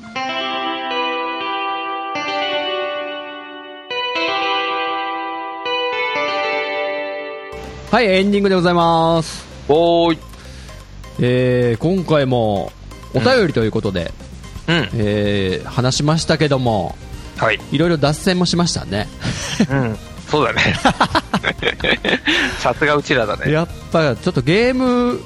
[7.91, 9.45] はい、エンディングでございます。
[9.67, 10.17] おーい。
[11.19, 12.71] えー、今回も
[13.13, 14.13] お便りということで、
[14.69, 14.89] うん。
[14.93, 16.95] えー、話しましたけども、
[17.35, 17.59] はい。
[17.69, 19.09] いろいろ脱線もしましたね。
[19.69, 19.97] うん。
[20.29, 20.73] そうだね。
[22.59, 23.51] さすがうちらだね。
[23.51, 25.19] やっぱちょっとゲーム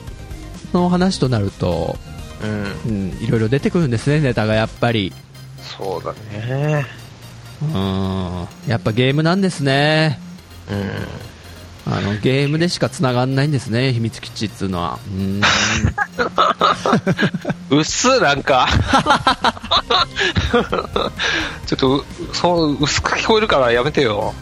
[0.73, 1.99] の話となると、
[2.43, 2.75] うん。
[2.87, 5.13] うん、いろいろ出てくるんですね、ネタがやっぱり。
[5.77, 6.87] そうだね。
[7.61, 10.19] うん、やっぱゲームなんですね。
[10.67, 11.34] うん。
[11.87, 14.99] あのゲームでしか繋がんないんですね、 秘密基地っていうのは。
[15.07, 15.41] うん
[17.69, 18.67] うっす、なんか。
[21.65, 24.33] ちょっとう、そう、薄く聞こえるからやめてよ。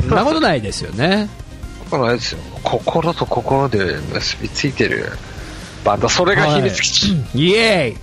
[0.00, 1.28] そんなことないですよね。
[1.92, 2.38] くないですよ。
[2.62, 5.12] 心と心で結びついてる
[5.84, 6.08] バンド。
[6.08, 7.24] それが秘密基地。
[7.34, 7.96] イエ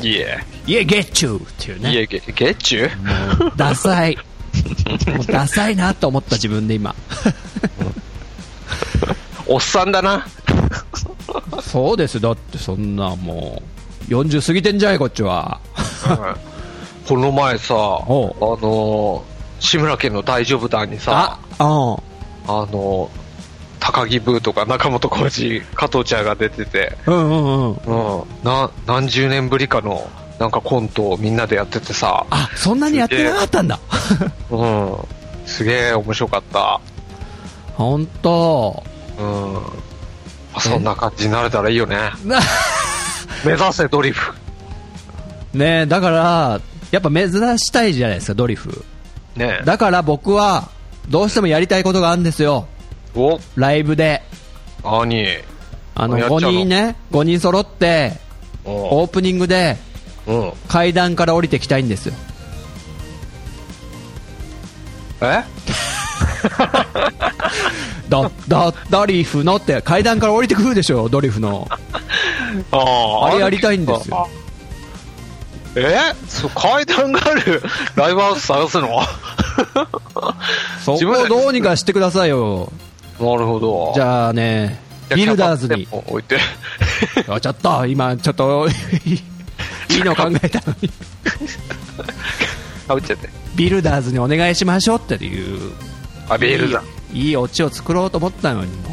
[0.00, 0.40] いえ。
[0.66, 1.92] ーイイエーゲッチューっていうね。
[1.92, 4.16] いえ、ゲゲッチュもうダサい。
[5.14, 6.94] もうダサいなと思った自分で今。
[9.46, 10.26] おっさんだな。
[11.62, 12.20] そうです。
[12.20, 13.62] だってそんなも
[14.08, 15.60] う、40過ぎてんじゃないこっちは。
[17.08, 19.24] この前さ、あおの、
[19.60, 21.94] 志村けんの大丈夫団にさ、あ、うん。
[22.46, 23.10] あの、
[23.80, 28.20] 高木ブーとか中本浩二、加藤茶が出てて、うんうんうん。
[28.20, 33.78] うん、な、何十年ぶりかの、なんかコントをみんなでやっててさ、あ、そんなにやってなかったんだ。
[34.50, 34.96] うん、
[35.46, 36.80] すげえ面白かった。
[37.74, 38.82] ほんと。
[39.18, 39.56] うん。
[40.54, 41.96] あそんな感じになれたらいいよね。
[42.24, 42.40] な
[43.44, 44.32] 目指せドリフ。
[45.52, 46.60] ねえ、だから、
[46.90, 48.84] やっぱ目指したいじゃないですか、ドリフ。
[49.36, 50.68] ねだから僕は、
[51.08, 52.66] どうしてもやりたいことがあるんですよ。
[53.14, 54.22] お、ライブで。
[54.82, 55.26] 何？
[55.94, 58.18] あの、やっちゃうの？5人ね、5人揃って、
[58.64, 59.76] おオープニングで
[60.26, 60.52] うん。
[60.68, 62.14] 階段から降りてきたいんですよ。
[65.20, 65.44] え？
[68.08, 71.66] ド、ド、ドリフのって階段から降りてくるでしょ、ドリフの。
[72.70, 74.28] あああれやりたいんですよ。
[75.76, 75.96] え？
[76.28, 77.62] そう階段がある？
[77.96, 79.00] ライブハウス探すの？
[80.84, 82.70] そこをどうにかしてくださいよ。
[83.18, 83.92] なるほど。
[83.94, 84.80] じあ、ゃあね、
[85.14, 85.88] ビルダーズに。
[85.90, 86.38] 置いて。
[87.28, 88.68] あちょっと、今、ちょっと、
[89.90, 90.90] いいの考えたのに。
[92.88, 93.28] あ、打っちゃって。
[93.54, 95.72] ビルダーズにお願いしましょうっていう。
[96.28, 96.80] あ、ビールだ。
[96.80, 98.72] いいいいオチを作ろうと思ったのに。
[98.76, 98.90] も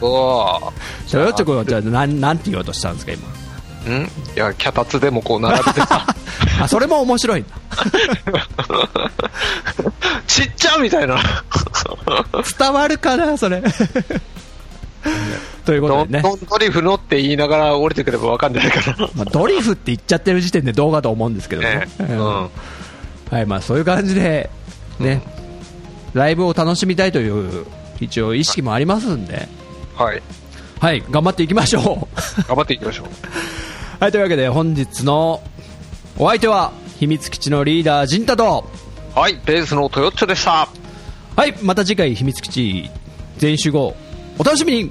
[0.00, 0.06] う。
[0.06, 0.72] お
[1.06, 3.28] ちょよっちょこはじゃあなんなんて言おうとしたんですか今。
[3.98, 4.04] ん？
[4.04, 6.06] いや、脚立でもこう並べてさ、
[6.62, 7.50] あそれも面白いんだ。
[10.26, 11.18] ちっちゃみたいな。
[12.58, 13.62] 伝わるかなそれ。
[15.64, 19.08] ということでね、ドリフのって言いながら降りてくればわかんないかな。
[19.14, 21.88] まあ、ドリフって言っちゃってる時点で動画と思うんですけどね。
[21.98, 22.16] ね、うん。
[22.16, 22.50] うん。
[23.30, 24.50] はいまあ、そういう感じで、
[24.98, 25.22] ね
[26.14, 27.66] ライブを楽しみたいという
[28.00, 29.48] 一応意識もありますんで、
[29.96, 30.22] はい。
[30.80, 31.84] はい、頑張っていきましょう。
[32.46, 33.08] 頑張っていきましょう。
[34.00, 35.42] はいというわけで本日の
[36.16, 38.70] お相手は秘密基地のリーダー陣太と。
[39.14, 40.68] はい、ベースのトヨッチョでした。
[41.36, 42.90] はいまた次回秘密基地
[43.38, 43.94] 全員集合
[44.38, 44.90] お楽しみに。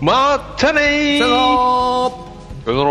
[0.00, 1.18] またねー。
[1.18, 2.10] さよなら。
[2.64, 2.90] さよなら。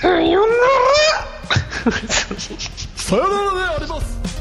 [0.00, 0.52] さよなら
[2.96, 4.33] さよならであります。